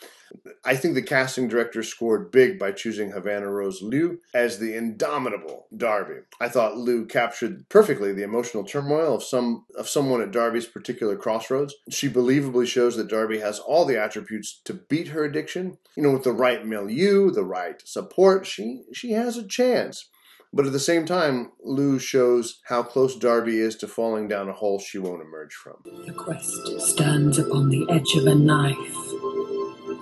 I 0.64 0.76
think 0.76 0.94
the 0.94 1.02
casting 1.02 1.48
director 1.48 1.83
scored 1.83 2.30
big 2.30 2.59
by 2.59 2.72
choosing 2.72 3.11
Havana 3.11 3.48
Rose 3.48 3.83
Liu 3.83 4.20
as 4.33 4.59
the 4.59 4.76
indomitable 4.76 5.66
Darby. 5.76 6.20
I 6.40 6.48
thought 6.48 6.76
Liu 6.76 7.06
captured 7.06 7.68
perfectly 7.68 8.12
the 8.12 8.22
emotional 8.22 8.64
turmoil 8.64 9.14
of 9.14 9.24
some 9.24 9.64
of 9.76 9.88
someone 9.88 10.22
at 10.22 10.30
Darby's 10.30 10.66
particular 10.66 11.16
crossroads. 11.16 11.74
She 11.90 12.09
believably 12.09 12.66
shows 12.66 12.96
that 12.96 13.09
Darby 13.09 13.40
has 13.40 13.59
all 13.59 13.85
the 13.85 14.00
attributes 14.00 14.61
to 14.64 14.74
beat 14.74 15.09
her 15.09 15.24
addiction. 15.24 15.78
You 15.96 16.04
know, 16.04 16.12
with 16.12 16.24
the 16.24 16.33
right 16.33 16.64
milieu, 16.64 17.30
the 17.30 17.44
right 17.44 17.83
support, 18.11 18.46
she 18.46 18.83
she 18.92 19.12
has 19.12 19.37
a 19.37 19.46
chance. 19.46 20.09
But 20.53 20.66
at 20.66 20.73
the 20.73 20.81
same 20.81 21.07
time, 21.07 21.53
Liu 21.62 22.01
shows 22.01 22.61
how 22.64 22.83
close 22.83 23.14
Darby 23.16 23.59
is 23.59 23.77
to 23.77 23.87
falling 23.87 24.27
down 24.27 24.49
a 24.49 24.53
hole 24.53 24.81
she 24.81 24.99
won't 24.99 25.23
emerge 25.23 25.53
from. 25.55 25.77
The 26.07 26.12
quest 26.12 26.81
stands 26.90 27.38
upon 27.38 27.68
the 27.68 27.87
edge 27.88 28.16
of 28.16 28.27
a 28.27 28.35
knife 28.35 28.96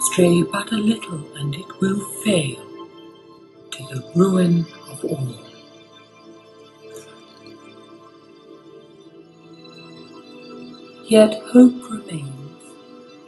Stray 0.00 0.42
but 0.42 0.70
a 0.72 0.76
little, 0.76 1.36
and 1.36 1.54
it 1.54 1.80
will 1.80 2.00
fail 2.24 2.64
to 3.72 3.82
the 3.90 4.12
ruin 4.14 4.64
of 4.88 5.04
all. 5.04 5.34
Yet 11.08 11.42
hope 11.52 11.90
remains. 11.90 12.62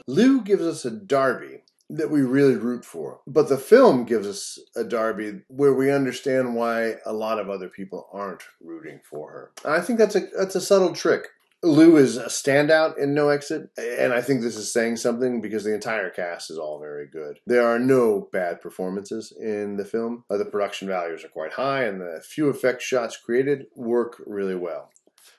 Liu 0.07 0.43
gives 0.43 0.63
us 0.63 0.85
a 0.85 0.91
Darby 0.91 1.60
that 1.91 2.11
we 2.11 2.23
really 2.23 2.57
root 2.57 2.85
for. 2.85 3.21
But 3.27 3.49
the 3.49 3.59
film 3.59 4.05
gives 4.05 4.27
us 4.27 4.59
a 4.77 4.85
Darby 4.85 5.41
where 5.49 5.75
we 5.75 5.91
understand 5.91 6.55
why 6.55 6.97
a 7.05 7.13
lot 7.13 7.39
of 7.39 7.51
other 7.51 7.69
people 7.69 8.09
aren't 8.13 8.43
rooting 8.61 9.01
for 9.09 9.31
her. 9.33 9.51
And 9.65 9.75
I 9.75 9.81
think 9.81 9.99
that's 9.99 10.17
a 10.17 10.23
that's 10.37 10.55
a 10.55 10.61
subtle 10.61 10.93
trick. 10.93 11.29
Liu 11.63 11.99
is 11.99 12.17
a 12.17 12.27
standout 12.27 12.97
in 12.97 13.13
No 13.13 13.29
Exit, 13.29 13.69
and 13.77 14.15
I 14.15 14.23
think 14.23 14.41
this 14.41 14.57
is 14.57 14.73
saying 14.73 14.97
something 14.97 15.43
because 15.43 15.63
the 15.63 15.75
entire 15.75 16.09
cast 16.09 16.51
is 16.51 16.57
all 16.57 16.81
very 16.81 17.07
good. 17.07 17.39
There 17.47 17.67
are 17.67 17.79
no 17.79 18.31
bad 18.33 18.63
performances 18.63 19.31
in 19.39 19.77
the 19.77 19.85
film. 19.85 20.25
The 20.31 20.47
production 20.47 20.89
values 20.89 21.23
are 21.23 21.29
quite 21.29 21.53
high, 21.53 21.85
and 21.85 22.01
the 22.01 22.23
few 22.25 22.49
effect 22.49 22.81
shots 22.81 23.19
created 23.19 23.67
work 23.77 24.23
really 24.27 24.55
well. 24.55 24.91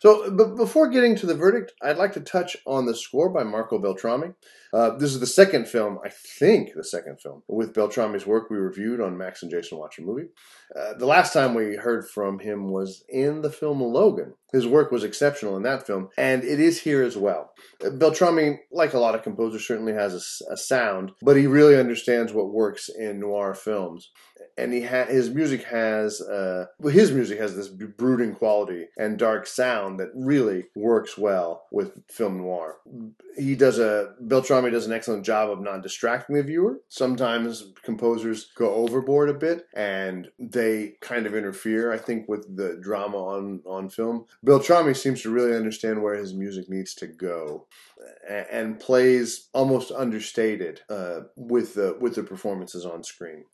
So, 0.01 0.31
but 0.31 0.55
before 0.55 0.89
getting 0.89 1.15
to 1.17 1.27
the 1.27 1.35
verdict, 1.35 1.73
I'd 1.79 1.97
like 1.97 2.13
to 2.13 2.21
touch 2.21 2.57
on 2.65 2.87
the 2.87 2.95
score 2.95 3.29
by 3.29 3.43
Marco 3.43 3.77
Beltrami. 3.77 4.33
Uh, 4.73 4.97
this 4.97 5.13
is 5.13 5.19
the 5.19 5.27
second 5.27 5.67
film, 5.67 5.99
I 6.03 6.09
think, 6.09 6.71
the 6.73 6.83
second 6.83 7.21
film 7.21 7.43
with 7.47 7.73
Beltrami's 7.73 8.25
work 8.25 8.49
we 8.49 8.57
reviewed 8.57 8.99
on 8.99 9.15
Max 9.15 9.43
and 9.43 9.51
Jason 9.51 9.77
Watch 9.77 9.99
a 9.99 10.01
Movie. 10.01 10.29
Uh, 10.75 10.93
the 10.97 11.05
last 11.05 11.33
time 11.33 11.53
we 11.53 11.75
heard 11.75 12.09
from 12.09 12.39
him 12.39 12.71
was 12.71 13.03
in 13.09 13.43
the 13.43 13.51
film 13.51 13.79
Logan. 13.79 14.33
His 14.51 14.65
work 14.65 14.91
was 14.91 15.03
exceptional 15.03 15.55
in 15.55 15.63
that 15.63 15.85
film, 15.85 16.09
and 16.17 16.43
it 16.43 16.59
is 16.59 16.81
here 16.81 17.03
as 17.03 17.15
well. 17.15 17.51
Uh, 17.85 17.91
Beltrami, 17.91 18.59
like 18.71 18.93
a 18.93 18.99
lot 18.99 19.13
of 19.13 19.21
composers, 19.21 19.67
certainly 19.67 19.93
has 19.93 20.41
a, 20.49 20.53
a 20.53 20.57
sound, 20.57 21.11
but 21.21 21.37
he 21.37 21.45
really 21.45 21.77
understands 21.77 22.33
what 22.33 22.51
works 22.51 22.89
in 22.89 23.19
noir 23.19 23.53
films 23.53 24.09
and 24.57 24.73
he 24.73 24.83
ha- 24.83 25.05
his 25.05 25.29
music 25.29 25.63
has 25.63 26.21
uh, 26.21 26.65
his 26.83 27.11
music 27.11 27.39
has 27.39 27.55
this 27.55 27.67
brooding 27.67 28.35
quality 28.35 28.87
and 28.97 29.17
dark 29.17 29.47
sound 29.47 29.99
that 29.99 30.09
really 30.13 30.65
works 30.75 31.17
well 31.17 31.67
with 31.71 31.91
film 32.09 32.37
noir. 32.37 32.77
He 33.37 33.55
does 33.55 33.79
a 33.79 34.13
Beltrami 34.21 34.71
does 34.71 34.85
an 34.85 34.93
excellent 34.93 35.25
job 35.25 35.49
of 35.49 35.61
not 35.61 35.83
distracting 35.83 36.35
the 36.35 36.43
viewer. 36.43 36.81
Sometimes 36.89 37.71
composers 37.83 38.51
go 38.55 38.73
overboard 38.73 39.29
a 39.29 39.33
bit 39.33 39.67
and 39.73 40.29
they 40.39 40.93
kind 41.01 41.25
of 41.25 41.35
interfere. 41.35 41.91
I 41.91 41.97
think 41.97 42.27
with 42.27 42.55
the 42.55 42.77
drama 42.81 43.17
on 43.17 43.61
on 43.65 43.89
film, 43.89 44.25
Beltrami 44.43 44.93
seems 44.93 45.21
to 45.21 45.29
really 45.29 45.55
understand 45.55 46.01
where 46.01 46.15
his 46.15 46.33
music 46.33 46.69
needs 46.69 46.93
to 46.95 47.07
go 47.07 47.67
and 48.29 48.79
plays 48.79 49.49
almost 49.53 49.91
understated 49.91 50.81
uh, 50.89 51.21
with 51.35 51.75
the 51.75 51.97
with 51.99 52.15
the 52.15 52.23
performances 52.23 52.85
on 52.85 53.03
screen. 53.03 53.45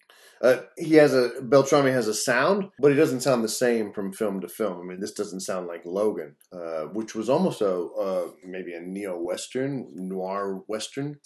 Uh, 0.41 0.57
he 0.77 0.95
has 0.95 1.13
a 1.13 1.31
Beltrami 1.41 1.91
has 1.91 2.07
a 2.07 2.13
sound, 2.13 2.69
but 2.79 2.91
he 2.91 2.97
doesn't 2.97 3.21
sound 3.21 3.43
the 3.43 3.49
same 3.49 3.93
from 3.93 4.13
film 4.13 4.41
to 4.41 4.47
film. 4.47 4.79
I 4.79 4.83
mean, 4.83 4.99
this 4.99 5.13
doesn't 5.13 5.41
sound 5.41 5.67
like 5.67 5.81
Logan, 5.85 6.35
uh, 6.51 6.83
which 6.93 7.15
was 7.15 7.29
almost 7.29 7.61
a 7.61 7.71
uh, 7.71 8.27
maybe 8.45 8.73
a 8.73 8.81
neo 8.81 9.17
western, 9.17 9.87
noir 9.93 10.61
western, 10.67 11.19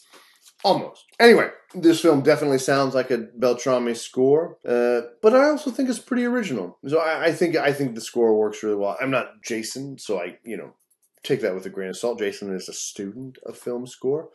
almost. 0.63 1.05
Anyway, 1.19 1.49
this 1.73 2.01
film 2.01 2.21
definitely 2.21 2.59
sounds 2.59 2.95
like 2.95 3.11
a 3.11 3.27
Beltrami 3.37 3.95
score, 3.95 4.57
uh, 4.67 5.01
but 5.21 5.35
I 5.35 5.49
also 5.49 5.71
think 5.71 5.89
it's 5.89 5.99
pretty 5.99 6.25
original. 6.25 6.77
So 6.87 6.99
I, 6.99 7.25
I 7.25 7.31
think 7.33 7.55
I 7.55 7.73
think 7.73 7.95
the 7.95 8.01
score 8.01 8.37
works 8.37 8.63
really 8.63 8.75
well. 8.75 8.97
I'm 9.01 9.11
not 9.11 9.41
Jason, 9.43 9.97
so 9.97 10.19
I 10.19 10.37
you 10.43 10.57
know 10.57 10.73
take 11.23 11.41
that 11.41 11.53
with 11.53 11.65
a 11.65 11.69
grain 11.69 11.89
of 11.89 11.97
salt. 11.97 12.19
Jason 12.19 12.53
is 12.53 12.69
a 12.69 12.73
student 12.73 13.37
of 13.45 13.57
film 13.57 13.85
score, 13.87 14.29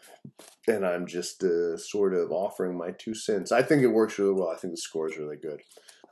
and 0.68 0.86
I'm 0.86 1.06
just 1.06 1.42
uh, 1.42 1.76
sort 1.76 2.14
of 2.14 2.30
offering 2.30 2.76
my 2.76 2.92
two 2.92 3.14
cents. 3.14 3.52
I 3.52 3.62
think 3.62 3.82
it 3.82 3.88
works 3.88 4.18
really 4.18 4.34
well. 4.34 4.50
I 4.50 4.56
think 4.56 4.72
the 4.72 4.78
score 4.78 5.08
is 5.08 5.18
really 5.18 5.36
good. 5.36 5.60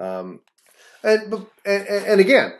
Um, 0.01 0.41
and, 1.03 1.47
and, 1.67 1.87
and 1.89 2.21
again, 2.21 2.55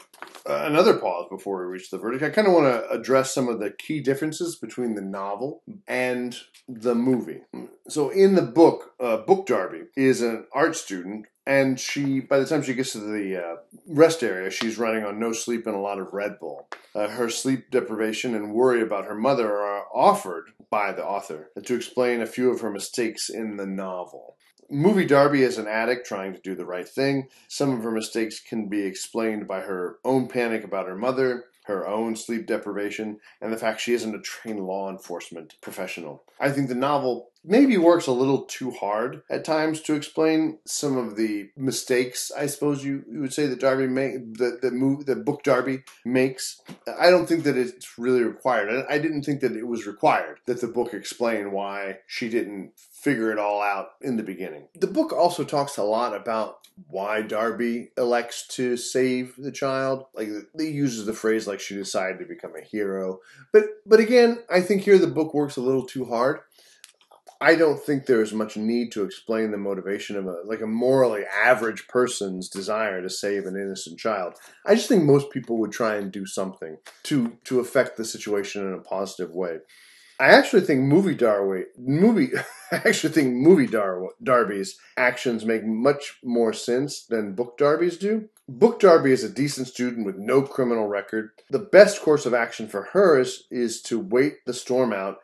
another 0.47 0.99
pause 0.99 1.27
before 1.31 1.61
we 1.61 1.73
reach 1.73 1.91
the 1.91 1.99
verdict. 1.99 2.23
I 2.23 2.31
kind 2.31 2.47
of 2.47 2.53
want 2.53 2.67
to 2.67 2.91
address 2.91 3.33
some 3.33 3.49
of 3.49 3.59
the 3.59 3.71
key 3.71 4.01
differences 4.01 4.57
between 4.57 4.95
the 4.95 5.03
novel 5.03 5.63
and 5.89 6.37
the 6.69 6.95
movie. 6.95 7.43
So, 7.89 8.11
in 8.11 8.35
the 8.35 8.43
book, 8.43 8.93
uh, 9.01 9.19
Book 9.19 9.47
Darby 9.47 9.85
is 9.97 10.21
an 10.21 10.47
art 10.53 10.77
student 10.77 11.27
and 11.47 11.79
she 11.79 12.21
by 12.21 12.39
the 12.39 12.47
time 12.47 12.63
she 12.63 12.75
gets 12.75 12.93
to 12.93 12.99
the 12.99 13.37
uh, 13.37 13.57
rest 13.87 14.23
area 14.23 14.51
she's 14.51 14.79
running 14.79 15.05
on 15.05 15.19
no 15.19 15.33
sleep 15.33 15.67
and 15.67 15.77
a 15.77 15.81
lot 15.81 15.99
of 15.99 16.13
red 16.13 16.39
bull. 16.39 16.69
Uh, 16.95 17.09
her 17.09 17.29
sleep 17.29 17.71
deprivation 17.71 18.35
and 18.35 18.55
worry 18.55 18.81
about 18.81 19.07
her 19.07 19.15
mother 19.15 19.59
are 19.59 19.85
offered 19.95 20.51
by 20.71 20.93
the 20.93 21.05
author 21.05 21.51
to 21.63 21.75
explain 21.75 22.21
a 22.21 22.27
few 22.27 22.51
of 22.51 22.61
her 22.61 22.71
mistakes 22.71 23.29
in 23.29 23.57
the 23.57 23.67
novel. 23.67 24.37
Movie 24.71 25.05
darby 25.05 25.43
is 25.43 25.59
an 25.59 25.69
addict 25.69 26.07
trying 26.07 26.33
to 26.33 26.41
do 26.41 26.55
the 26.55 26.65
right 26.65 26.89
thing. 26.89 27.29
Some 27.49 27.71
of 27.71 27.83
her 27.83 27.91
mistakes 27.91 28.41
can 28.41 28.69
be 28.69 28.83
explained 28.83 29.47
by 29.47 29.61
her 29.61 29.99
own 30.05 30.27
panic 30.27 30.65
about 30.65 30.89
her 30.89 30.97
mother 30.97 31.45
her 31.65 31.87
own 31.87 32.17
sleep 32.17 32.47
deprivation, 32.47 33.19
and 33.41 33.53
the 33.53 33.57
fact 33.57 33.81
she 33.81 33.95
isn't 33.95 34.15
a 34.15 34.21
trained 34.21 34.61
law 34.61 34.91
enforcement 34.91 35.55
professional. 35.61 36.25
I 36.41 36.51
think 36.51 36.69
the 36.69 36.75
novel 36.75 37.31
maybe 37.45 37.77
works 37.77 38.07
a 38.07 38.13
little 38.13 38.43
too 38.43 38.71
hard 38.71 39.23
at 39.31 39.45
times 39.45 39.81
to 39.83 39.95
explain 39.95 40.59
some 40.67 40.97
of 40.97 41.17
the 41.17 41.51
mistakes. 41.57 42.33
I 42.37 42.47
suppose 42.47 42.85
you, 42.85 43.05
you 43.11 43.21
would 43.21 43.35
say 43.35 43.47
that 43.47 43.61
Darby 43.61 43.87
make 43.87 44.35
that 44.39 44.63
that 44.63 44.73
move 44.73 45.07
that 45.07 45.25
book 45.25 45.43
Darby 45.43 45.85
makes. 46.05 46.61
I 46.99 47.11
don't 47.11 47.27
think 47.27 47.45
that 47.45 47.57
it's 47.57 47.99
really 47.99 48.23
required. 48.23 48.85
I 48.89 48.99
didn't 48.99 49.23
think 49.23 49.41
that 49.41 49.57
it 49.57 49.67
was 49.67 49.87
required 49.87 50.41
that 50.47 50.61
the 50.61 50.69
book 50.69 50.95
explain 50.95 51.53
why 51.53 51.99
she 52.07 52.29
didn't 52.29 52.73
figure 53.05 53.31
it 53.31 53.39
all 53.39 53.61
out 53.61 53.91
in 54.01 54.17
the 54.17 54.23
beginning. 54.23 54.67
The 54.75 54.87
book 54.87 55.13
also 55.13 55.45
talks 55.45 55.77
a 55.77 55.83
lot 55.83 56.17
about 56.17 56.57
why 56.89 57.21
Darby 57.21 57.91
elects 57.99 58.47
to 58.49 58.79
save 58.79 59.35
the 59.37 59.53
child. 59.53 60.07
Like 60.15 60.29
he 60.59 60.69
uses 60.69 61.05
the 61.05 61.13
phrase 61.13 61.47
like 61.47 61.61
she 61.61 61.75
decided 61.75 62.19
to 62.19 62.25
become 62.25 62.53
a 62.57 62.65
hero. 62.65 63.21
But 63.53 63.65
but 63.85 64.01
again, 64.01 64.39
I 64.51 64.63
think 64.63 64.83
here 64.83 64.99
the 64.99 65.07
book 65.07 65.35
works 65.35 65.57
a 65.57 65.61
little 65.61 65.85
too 65.85 66.07
hard. 66.07 66.41
I 67.41 67.57
don't 67.57 67.79
think 67.79 68.07
there's 68.07 68.33
much 68.33 68.57
need 68.57 68.91
to 68.93 69.05
explain 69.05 69.51
the 69.51 69.59
motivation 69.59 70.17
of 70.17 70.27
a 70.27 70.41
like 70.45 70.63
a 70.63 70.67
morally 70.67 71.25
average 71.25 71.87
person's 71.89 72.49
desire 72.49 73.03
to 73.03 73.11
save 73.11 73.45
an 73.45 73.55
innocent 73.55 73.99
child. 73.99 74.37
I 74.65 74.75
just 74.77 74.89
think 74.89 75.05
most 75.05 75.31
people 75.31 75.59
would 75.59 75.73
try 75.73 75.97
and 75.97 76.11
do 76.11 76.25
something 76.25 76.79
to 77.05 77.37
to 77.45 77.61
affect 77.61 77.99
the 77.99 78.05
situation 78.07 78.67
in 78.67 78.73
a 78.73 78.79
positive 78.79 79.35
way. 79.35 79.59
I 80.19 80.29
actually 80.29 80.63
think 80.63 80.83
movie 80.83 81.15
Darby 81.15 81.65
movie 81.77 82.31
I 82.75 82.89
actually 82.89 83.13
think 83.13 83.33
movie 83.35 83.69
Dar- 83.69 84.09
Darby's 84.21 84.77
actions 84.97 85.45
make 85.45 85.65
much 85.65 86.19
more 86.25 86.53
sense 86.53 87.05
than 87.05 87.35
book 87.35 87.57
Darby's 87.57 87.97
do. 87.97 88.29
Book 88.49 88.81
Darby 88.81 89.13
is 89.13 89.23
a 89.23 89.29
decent 89.29 89.69
student 89.69 90.05
with 90.05 90.17
no 90.17 90.43
criminal 90.43 90.89
record. 90.89 91.31
The 91.49 91.61
best 91.61 92.03
course 92.03 92.27
of 92.27 92.35
action 92.35 92.67
for 92.67 92.89
her 92.93 93.21
is, 93.21 93.45
is 93.49 93.81
to 93.83 94.01
wait 94.01 94.45
the 94.45 94.53
storm 94.53 94.93
out, 94.93 95.19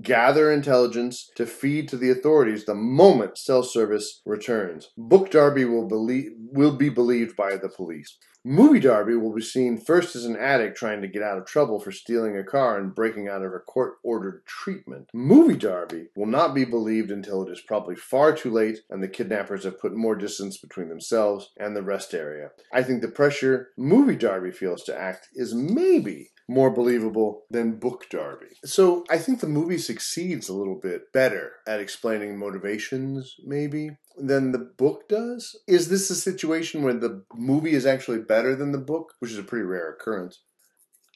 gather 0.00 0.50
intelligence 0.52 1.28
to 1.34 1.44
feed 1.44 1.88
to 1.88 1.96
the 1.96 2.10
authorities 2.10 2.64
the 2.64 2.74
moment 2.74 3.36
cell 3.36 3.64
service 3.64 4.22
returns. 4.24 4.90
Book 4.96 5.30
Darby 5.30 5.64
will 5.64 5.88
believe 5.88 6.30
will 6.52 6.76
be 6.76 6.88
believed 6.88 7.36
by 7.36 7.56
the 7.56 7.68
police. 7.68 8.16
Movie 8.44 8.80
Darby 8.80 9.14
will 9.14 9.32
be 9.32 9.40
seen 9.40 9.78
first 9.78 10.16
as 10.16 10.24
an 10.24 10.36
addict 10.36 10.76
trying 10.76 11.00
to 11.00 11.06
get 11.06 11.22
out 11.22 11.38
of 11.38 11.46
trouble 11.46 11.78
for 11.78 11.92
stealing 11.92 12.36
a 12.36 12.42
car 12.42 12.76
and 12.76 12.92
breaking 12.92 13.28
out 13.28 13.44
of 13.44 13.52
a 13.52 13.60
court 13.60 13.98
ordered 14.02 14.44
treatment. 14.46 15.08
Movie 15.14 15.56
Darby 15.56 16.08
will 16.16 16.26
not 16.26 16.52
be 16.52 16.64
believed 16.64 16.91
until 17.00 17.42
it 17.46 17.50
is 17.50 17.60
probably 17.60 17.96
far 17.96 18.34
too 18.34 18.50
late 18.50 18.80
and 18.90 19.02
the 19.02 19.08
kidnappers 19.08 19.64
have 19.64 19.80
put 19.80 19.94
more 19.94 20.14
distance 20.14 20.58
between 20.58 20.88
themselves 20.88 21.50
and 21.58 21.74
the 21.74 21.82
rest 21.82 22.14
area. 22.14 22.50
I 22.72 22.82
think 22.82 23.00
the 23.00 23.08
pressure 23.08 23.70
Movie 23.76 24.16
Darby 24.16 24.50
feels 24.50 24.82
to 24.84 24.96
act 24.96 25.28
is 25.34 25.54
maybe 25.54 26.30
more 26.48 26.70
believable 26.70 27.44
than 27.50 27.78
Book 27.78 28.06
Darby. 28.10 28.48
So 28.64 29.04
I 29.10 29.18
think 29.18 29.40
the 29.40 29.46
movie 29.46 29.78
succeeds 29.78 30.48
a 30.48 30.54
little 30.54 30.78
bit 30.80 31.12
better 31.12 31.52
at 31.66 31.80
explaining 31.80 32.38
motivations, 32.38 33.34
maybe, 33.44 33.90
than 34.16 34.52
the 34.52 34.70
book 34.76 35.08
does. 35.08 35.56
Is 35.66 35.88
this 35.88 36.10
a 36.10 36.14
situation 36.14 36.82
where 36.82 36.94
the 36.94 37.24
movie 37.34 37.72
is 37.72 37.86
actually 37.86 38.18
better 38.18 38.54
than 38.54 38.72
the 38.72 38.78
book, 38.78 39.14
which 39.20 39.30
is 39.30 39.38
a 39.38 39.42
pretty 39.42 39.64
rare 39.64 39.90
occurrence? 39.90 40.40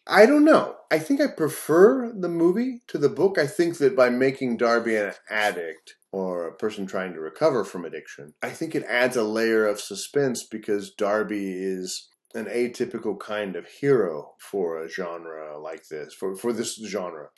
I 0.08 0.24
don't 0.26 0.44
know. 0.44 0.76
I 0.90 1.00
think 1.00 1.20
I 1.20 1.26
prefer 1.26 2.12
the 2.12 2.28
movie 2.28 2.82
to 2.86 2.98
the 2.98 3.08
book. 3.08 3.38
I 3.38 3.46
think 3.46 3.78
that 3.78 3.96
by 3.96 4.08
making 4.08 4.56
Darby 4.56 4.94
an 4.94 5.12
addict 5.28 5.96
or 6.12 6.46
a 6.46 6.54
person 6.54 6.86
trying 6.86 7.12
to 7.14 7.20
recover 7.20 7.64
from 7.64 7.84
addiction, 7.84 8.34
I 8.40 8.50
think 8.50 8.74
it 8.74 8.84
adds 8.84 9.16
a 9.16 9.24
layer 9.24 9.66
of 9.66 9.80
suspense 9.80 10.44
because 10.44 10.92
Darby 10.92 11.54
is 11.54 12.08
an 12.34 12.44
atypical 12.44 13.18
kind 13.18 13.56
of 13.56 13.66
hero 13.66 14.34
for 14.38 14.80
a 14.80 14.88
genre 14.88 15.58
like 15.58 15.88
this, 15.88 16.14
for, 16.14 16.36
for 16.36 16.52
this 16.52 16.76
genre. 16.86 17.30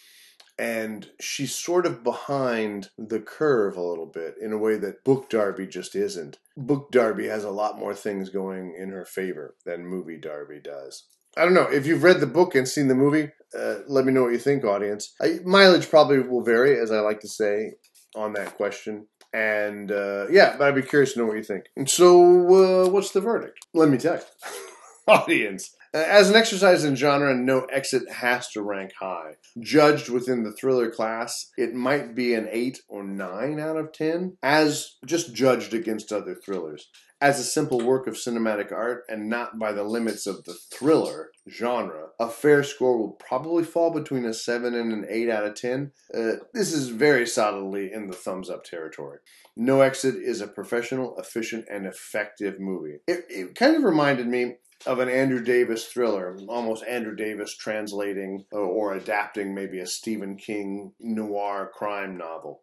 And 0.58 1.08
she's 1.20 1.54
sort 1.54 1.86
of 1.86 2.04
behind 2.04 2.90
the 2.98 3.20
curve 3.20 3.76
a 3.76 3.82
little 3.82 4.10
bit 4.12 4.34
in 4.42 4.52
a 4.52 4.58
way 4.58 4.76
that 4.76 5.04
Book 5.04 5.30
Darby 5.30 5.68
just 5.68 5.94
isn't. 5.94 6.38
Book 6.56 6.90
Darby 6.90 7.28
has 7.28 7.44
a 7.44 7.50
lot 7.50 7.78
more 7.78 7.94
things 7.94 8.28
going 8.28 8.74
in 8.78 8.90
her 8.90 9.06
favor 9.06 9.54
than 9.64 9.86
Movie 9.86 10.18
Darby 10.20 10.60
does. 10.62 11.04
I 11.38 11.44
don't 11.44 11.54
know. 11.54 11.68
If 11.70 11.86
you've 11.86 12.02
read 12.02 12.20
the 12.20 12.26
book 12.26 12.54
and 12.54 12.66
seen 12.66 12.88
the 12.88 12.94
movie, 12.94 13.30
uh, 13.56 13.76
let 13.86 14.04
me 14.04 14.12
know 14.12 14.24
what 14.24 14.32
you 14.32 14.38
think, 14.38 14.64
audience. 14.64 15.14
I, 15.22 15.38
mileage 15.44 15.88
probably 15.88 16.18
will 16.18 16.42
vary, 16.42 16.78
as 16.78 16.90
I 16.90 17.00
like 17.00 17.20
to 17.20 17.28
say 17.28 17.74
on 18.16 18.32
that 18.34 18.56
question. 18.56 19.06
And 19.32 19.92
uh, 19.92 20.26
yeah, 20.30 20.56
but 20.56 20.66
I'd 20.66 20.74
be 20.74 20.82
curious 20.82 21.12
to 21.12 21.20
know 21.20 21.26
what 21.26 21.36
you 21.36 21.44
think. 21.44 21.66
And 21.76 21.88
so, 21.88 22.86
uh, 22.86 22.88
what's 22.88 23.10
the 23.10 23.20
verdict? 23.20 23.58
Let 23.72 23.88
me 23.88 23.98
tell 23.98 24.16
you. 24.16 24.22
audience. 25.08 25.74
As 25.94 26.28
an 26.28 26.36
exercise 26.36 26.84
in 26.84 26.96
genre, 26.96 27.34
no 27.34 27.62
exit 27.72 28.10
has 28.10 28.48
to 28.50 28.62
rank 28.62 28.92
high. 29.00 29.36
Judged 29.58 30.10
within 30.10 30.42
the 30.42 30.52
thriller 30.52 30.90
class, 30.90 31.50
it 31.56 31.74
might 31.74 32.14
be 32.14 32.34
an 32.34 32.48
8 32.50 32.82
or 32.88 33.02
9 33.02 33.58
out 33.58 33.76
of 33.76 33.92
10, 33.92 34.36
as 34.42 34.96
just 35.06 35.34
judged 35.34 35.72
against 35.72 36.12
other 36.12 36.34
thrillers. 36.34 36.90
As 37.20 37.40
a 37.40 37.44
simple 37.44 37.80
work 37.80 38.06
of 38.06 38.14
cinematic 38.14 38.70
art 38.70 39.04
and 39.08 39.28
not 39.28 39.58
by 39.58 39.72
the 39.72 39.82
limits 39.82 40.24
of 40.26 40.44
the 40.44 40.54
thriller 40.54 41.30
genre, 41.50 42.10
a 42.20 42.28
fair 42.28 42.62
score 42.62 42.96
will 42.96 43.12
probably 43.12 43.64
fall 43.64 43.90
between 43.90 44.24
a 44.24 44.34
7 44.34 44.72
and 44.74 44.92
an 44.92 45.06
8 45.08 45.28
out 45.28 45.44
of 45.44 45.54
10. 45.54 45.90
Uh, 46.14 46.32
this 46.54 46.72
is 46.72 46.90
very 46.90 47.26
solidly 47.26 47.92
in 47.92 48.08
the 48.08 48.16
thumbs 48.16 48.48
up 48.48 48.62
territory. 48.62 49.18
No 49.56 49.80
Exit 49.80 50.14
is 50.14 50.40
a 50.40 50.46
professional, 50.46 51.18
efficient, 51.18 51.64
and 51.68 51.86
effective 51.86 52.60
movie. 52.60 52.98
It, 53.08 53.24
it 53.28 53.54
kind 53.56 53.74
of 53.74 53.82
reminded 53.82 54.28
me 54.28 54.58
of 54.86 54.98
an 54.98 55.08
Andrew 55.08 55.42
Davis 55.42 55.86
thriller, 55.86 56.38
almost 56.48 56.84
Andrew 56.84 57.14
Davis 57.14 57.56
translating 57.56 58.44
or, 58.52 58.60
or 58.60 58.94
adapting 58.94 59.54
maybe 59.54 59.80
a 59.80 59.86
Stephen 59.86 60.36
King 60.36 60.92
noir 61.00 61.70
crime 61.74 62.16
novel. 62.16 62.62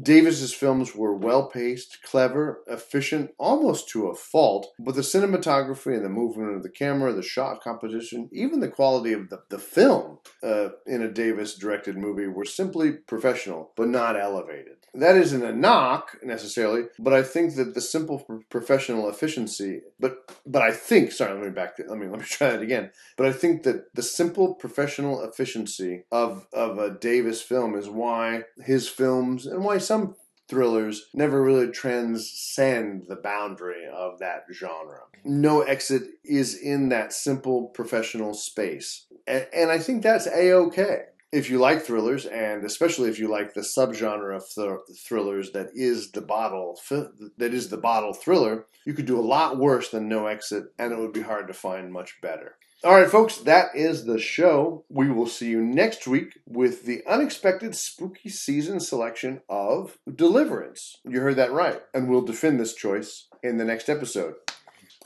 Davis's 0.00 0.52
films 0.52 0.94
were 0.94 1.14
well 1.14 1.46
paced, 1.46 2.02
clever, 2.02 2.64
efficient, 2.66 3.30
almost 3.38 3.88
to 3.90 4.08
a 4.08 4.14
fault, 4.14 4.72
but 4.78 4.96
the 4.96 5.02
cinematography 5.02 5.94
and 5.94 6.04
the 6.04 6.08
movement 6.08 6.56
of 6.56 6.64
the 6.64 6.68
camera, 6.68 7.12
the 7.12 7.22
shot 7.22 7.62
composition, 7.62 8.28
even 8.32 8.58
the 8.58 8.68
quality 8.68 9.12
of 9.12 9.30
the, 9.30 9.42
the 9.50 9.58
film 9.58 10.18
uh, 10.42 10.70
in 10.84 11.00
a 11.00 11.10
Davis 11.10 11.54
directed 11.54 11.96
movie 11.96 12.26
were 12.26 12.44
simply 12.44 12.90
professional, 12.92 13.70
but 13.76 13.86
not 13.86 14.18
elevated. 14.18 14.83
That 14.94 15.16
isn't 15.16 15.44
a 15.44 15.52
knock 15.52 16.18
necessarily, 16.22 16.84
but 16.98 17.12
I 17.12 17.22
think 17.22 17.56
that 17.56 17.74
the 17.74 17.80
simple 17.80 18.24
professional 18.48 19.08
efficiency, 19.08 19.80
but 19.98 20.18
but 20.46 20.62
I 20.62 20.70
think 20.72 21.12
sorry, 21.12 21.34
let 21.34 21.44
me 21.44 21.50
back 21.50 21.76
let 21.86 21.98
me 21.98 22.06
let 22.08 22.20
me 22.20 22.24
try 22.24 22.50
that 22.50 22.62
again. 22.62 22.90
But 23.16 23.26
I 23.26 23.32
think 23.32 23.64
that 23.64 23.94
the 23.94 24.02
simple 24.02 24.54
professional 24.54 25.22
efficiency 25.22 26.04
of 26.12 26.46
of 26.52 26.78
a 26.78 26.90
Davis 26.90 27.42
film 27.42 27.74
is 27.74 27.88
why 27.88 28.44
his 28.64 28.88
films 28.88 29.46
and 29.46 29.64
why 29.64 29.78
some 29.78 30.16
thrillers 30.48 31.06
never 31.14 31.42
really 31.42 31.70
transcend 31.70 33.06
the 33.08 33.16
boundary 33.16 33.86
of 33.92 34.18
that 34.18 34.44
genre. 34.52 35.00
No 35.24 35.62
Exit 35.62 36.02
is 36.22 36.54
in 36.54 36.90
that 36.90 37.12
simple 37.12 37.68
professional 37.68 38.34
space. 38.34 39.06
And, 39.26 39.46
and 39.54 39.70
I 39.70 39.78
think 39.78 40.02
that's 40.02 40.26
a 40.26 40.52
okay. 40.52 41.04
If 41.34 41.50
you 41.50 41.58
like 41.58 41.82
thrillers, 41.82 42.26
and 42.26 42.64
especially 42.64 43.10
if 43.10 43.18
you 43.18 43.26
like 43.26 43.54
the 43.54 43.62
subgenre 43.62 44.36
of 44.36 44.48
thr- 44.48 44.92
thrillers 44.96 45.50
that 45.50 45.70
is 45.74 46.12
the 46.12 46.20
bottle 46.20 46.78
fi- 46.80 47.08
that 47.38 47.52
is 47.52 47.70
the 47.70 47.76
bottle 47.76 48.14
thriller, 48.14 48.66
you 48.86 48.94
could 48.94 49.06
do 49.06 49.18
a 49.18 49.30
lot 49.34 49.58
worse 49.58 49.88
than 49.88 50.08
No 50.08 50.26
Exit, 50.26 50.66
and 50.78 50.92
it 50.92 50.98
would 51.00 51.12
be 51.12 51.22
hard 51.22 51.48
to 51.48 51.52
find 51.52 51.92
much 51.92 52.20
better. 52.22 52.54
All 52.84 52.94
right, 52.94 53.10
folks, 53.10 53.38
that 53.38 53.74
is 53.74 54.04
the 54.04 54.20
show. 54.20 54.84
We 54.88 55.10
will 55.10 55.26
see 55.26 55.48
you 55.48 55.60
next 55.60 56.06
week 56.06 56.38
with 56.46 56.84
the 56.84 57.02
unexpected 57.04 57.74
spooky 57.74 58.28
season 58.28 58.78
selection 58.78 59.40
of 59.48 59.98
Deliverance. 60.14 61.00
You 61.04 61.20
heard 61.20 61.36
that 61.36 61.50
right, 61.50 61.80
and 61.92 62.08
we'll 62.08 62.22
defend 62.22 62.60
this 62.60 62.74
choice 62.74 63.26
in 63.42 63.56
the 63.56 63.64
next 63.64 63.88
episode. 63.88 64.34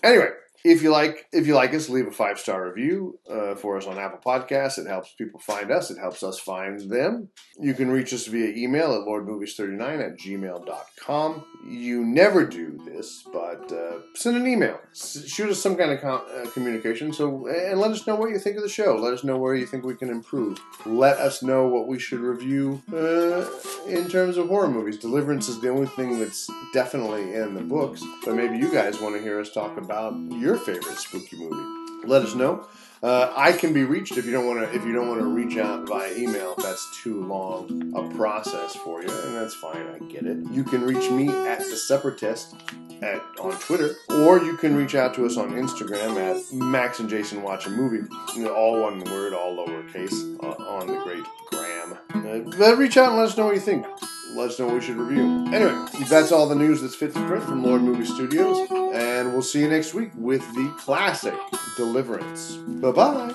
Anyway, 0.03 0.29
if 0.64 0.83
you 0.83 0.90
like 0.90 1.27
if 1.33 1.47
you 1.47 1.55
like 1.55 1.73
us, 1.75 1.88
leave 1.88 2.07
a 2.07 2.11
five 2.11 2.38
star 2.38 2.66
review 2.68 3.18
uh, 3.31 3.55
for 3.55 3.77
us 3.77 3.87
on 3.87 3.99
Apple 3.99 4.21
Podcasts. 4.25 4.79
It 4.79 4.87
helps 4.88 5.12
people 5.12 5.40
find 5.40 5.71
us. 5.71 5.90
It 5.90 5.99
helps 5.99 6.23
us 6.23 6.38
find 6.38 6.81
them. 6.90 7.29
You 7.61 7.75
can 7.75 7.90
reach 7.90 8.12
us 8.12 8.27
via 8.27 8.49
email 8.55 8.92
at 8.94 9.07
lordmovies39 9.07 10.05
at 10.05 10.18
gmail.com. 10.18 11.44
You 11.66 12.05
never 12.05 12.44
do 12.47 12.79
this, 12.85 13.25
but 13.33 13.71
uh, 13.73 13.99
send 14.14 14.37
an 14.37 14.47
email. 14.47 14.81
S- 14.90 15.25
shoot 15.27 15.51
us 15.51 15.61
some 15.61 15.77
kind 15.77 15.92
of 15.92 16.01
com- 16.01 16.23
uh, 16.35 16.49
communication. 16.51 17.12
So 17.12 17.47
and 17.47 17.81
let 17.81 17.90
us 17.90 18.07
know 18.07 18.16
what 18.16 18.31
you 18.31 18.38
think 18.38 18.57
of 18.57 18.62
the 18.62 18.68
show. 18.68 18.97
Let 18.97 19.14
us 19.14 19.25
know 19.25 19.37
where 19.38 19.55
you 19.55 19.66
think 19.66 19.85
we 19.85 19.94
can 19.94 20.09
improve. 20.11 20.61
Let 20.87 21.18
us 21.18 21.42
know 21.42 21.66
what 21.66 21.87
we 21.87 21.99
should 21.99 22.21
review 22.21 22.83
uh, 22.92 23.47
in 23.87 24.09
terms 24.09 24.37
of 24.37 24.49
horror 24.49 24.68
movies. 24.71 24.99
Deliverance 24.99 25.49
is 25.49 25.61
the 25.61 25.68
only 25.68 25.87
thing 25.88 26.18
that's 26.18 26.49
definitely 26.73 27.35
in 27.35 27.55
the 27.55 27.62
books, 27.62 28.03
but 28.25 28.35
maybe 28.35 28.59
you 28.59 28.73
guys 28.73 29.01
want 29.01 29.14
to 29.16 29.23
hear 29.23 29.40
us 29.40 29.53
talk 29.53 29.77
about 29.77 30.14
your 30.31 30.48
favorite 30.57 30.99
spooky 30.99 31.37
movie. 31.37 32.07
Let 32.07 32.23
us 32.23 32.35
know. 32.35 32.67
Uh, 33.03 33.33
I 33.37 33.53
can 33.53 33.73
be 33.73 33.85
reached 33.85 34.17
if 34.17 34.25
you 34.25 34.33
don't 34.33 34.47
want 34.47 34.59
to. 34.61 34.75
If 34.75 34.85
you 34.85 34.93
don't 34.93 35.09
want 35.09 35.21
to 35.21 35.27
reach 35.27 35.57
out 35.57 35.89
via 35.89 36.13
email, 36.17 36.57
that's 36.57 37.01
too 37.03 37.23
long 37.25 37.93
a 37.95 38.17
process 38.17 38.75
for 38.75 39.03
you, 39.03 39.09
and 39.09 39.37
that's 39.37 39.55
fine. 39.55 39.87
I 39.87 39.99
get 40.11 40.27
it. 40.27 40.39
You 40.51 40.65
can 40.65 40.83
reach 40.83 41.09
me 41.11 41.29
at 41.29 41.61
the 41.61 41.77
Separatist 41.77 42.57
at 43.01 43.23
on 43.41 43.57
Twitter, 43.61 43.95
or 44.11 44.43
you 44.43 44.57
can 44.57 44.75
reach 44.75 44.97
out 44.97 45.15
to 45.15 45.27
us 45.27 45.37
on 45.37 45.53
Instagram 45.53 46.17
at 46.17 46.53
Max 46.53 46.99
and 46.99 47.09
Jason 47.09 47.43
Watch 47.43 47.67
a 47.67 47.71
Movie. 47.71 48.09
All 48.49 48.83
one 48.83 49.05
word, 49.05 49.33
all 49.33 49.57
lowercase, 49.57 50.43
uh, 50.43 50.63
on 50.65 50.89
the 50.89 50.99
great 51.05 51.25
gram. 51.51 51.99
Uh, 52.15 52.77
reach 52.77 52.97
out 52.97 53.11
and 53.11 53.19
let 53.19 53.29
us 53.29 53.37
know 53.37 53.47
what 53.47 53.55
you 53.55 53.61
think. 53.61 53.87
Let 54.35 54.51
us 54.51 54.59
know 54.59 54.67
what 54.67 54.75
we 54.77 54.81
should 54.81 54.97
review. 54.97 55.47
Anyway, 55.53 55.87
that's 56.09 56.33
all 56.33 56.49
the 56.49 56.55
news 56.55 56.81
that's 56.81 56.95
fit 56.95 57.12
to 57.14 57.27
print 57.27 57.43
from 57.43 57.64
Lord 57.64 57.83
Movie 57.83 58.05
Studios, 58.05 58.71
and 58.71 59.33
we'll 59.33 59.43
see 59.43 59.61
you 59.61 59.69
next 59.69 59.95
week 59.95 60.11
with 60.17 60.43
the 60.55 60.73
classic 60.79 61.35
Deliverance. 61.77 62.57
Bye 62.57 62.93
bye. 62.93 63.35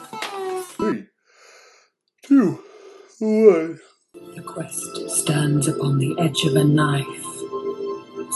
Three, 0.69 1.07
two, 2.25 2.59
one. 3.19 3.79
The 4.35 4.43
quest 4.43 5.09
stands 5.09 5.67
upon 5.67 5.97
the 5.97 6.15
edge 6.19 6.43
of 6.45 6.55
a 6.55 6.63
knife. 6.63 7.25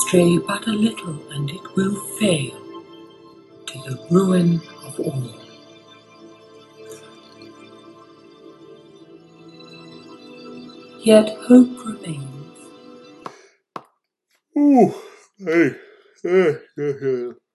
Stray 0.08 0.38
but 0.38 0.68
a 0.68 0.72
little, 0.72 1.32
and 1.32 1.50
it 1.50 1.76
will 1.76 1.96
fail 2.20 2.60
to 3.68 3.80
the 3.80 4.08
ruin 4.12 4.62
of 4.86 5.00
all. 5.00 5.34
Yet 11.00 11.38
hope 11.48 11.86
remains. 11.86 12.37
Ooh, 14.58 14.94
hey, 15.40 15.72
hey, 16.24 16.56
hey, 16.78 16.94
hey. 17.02 17.47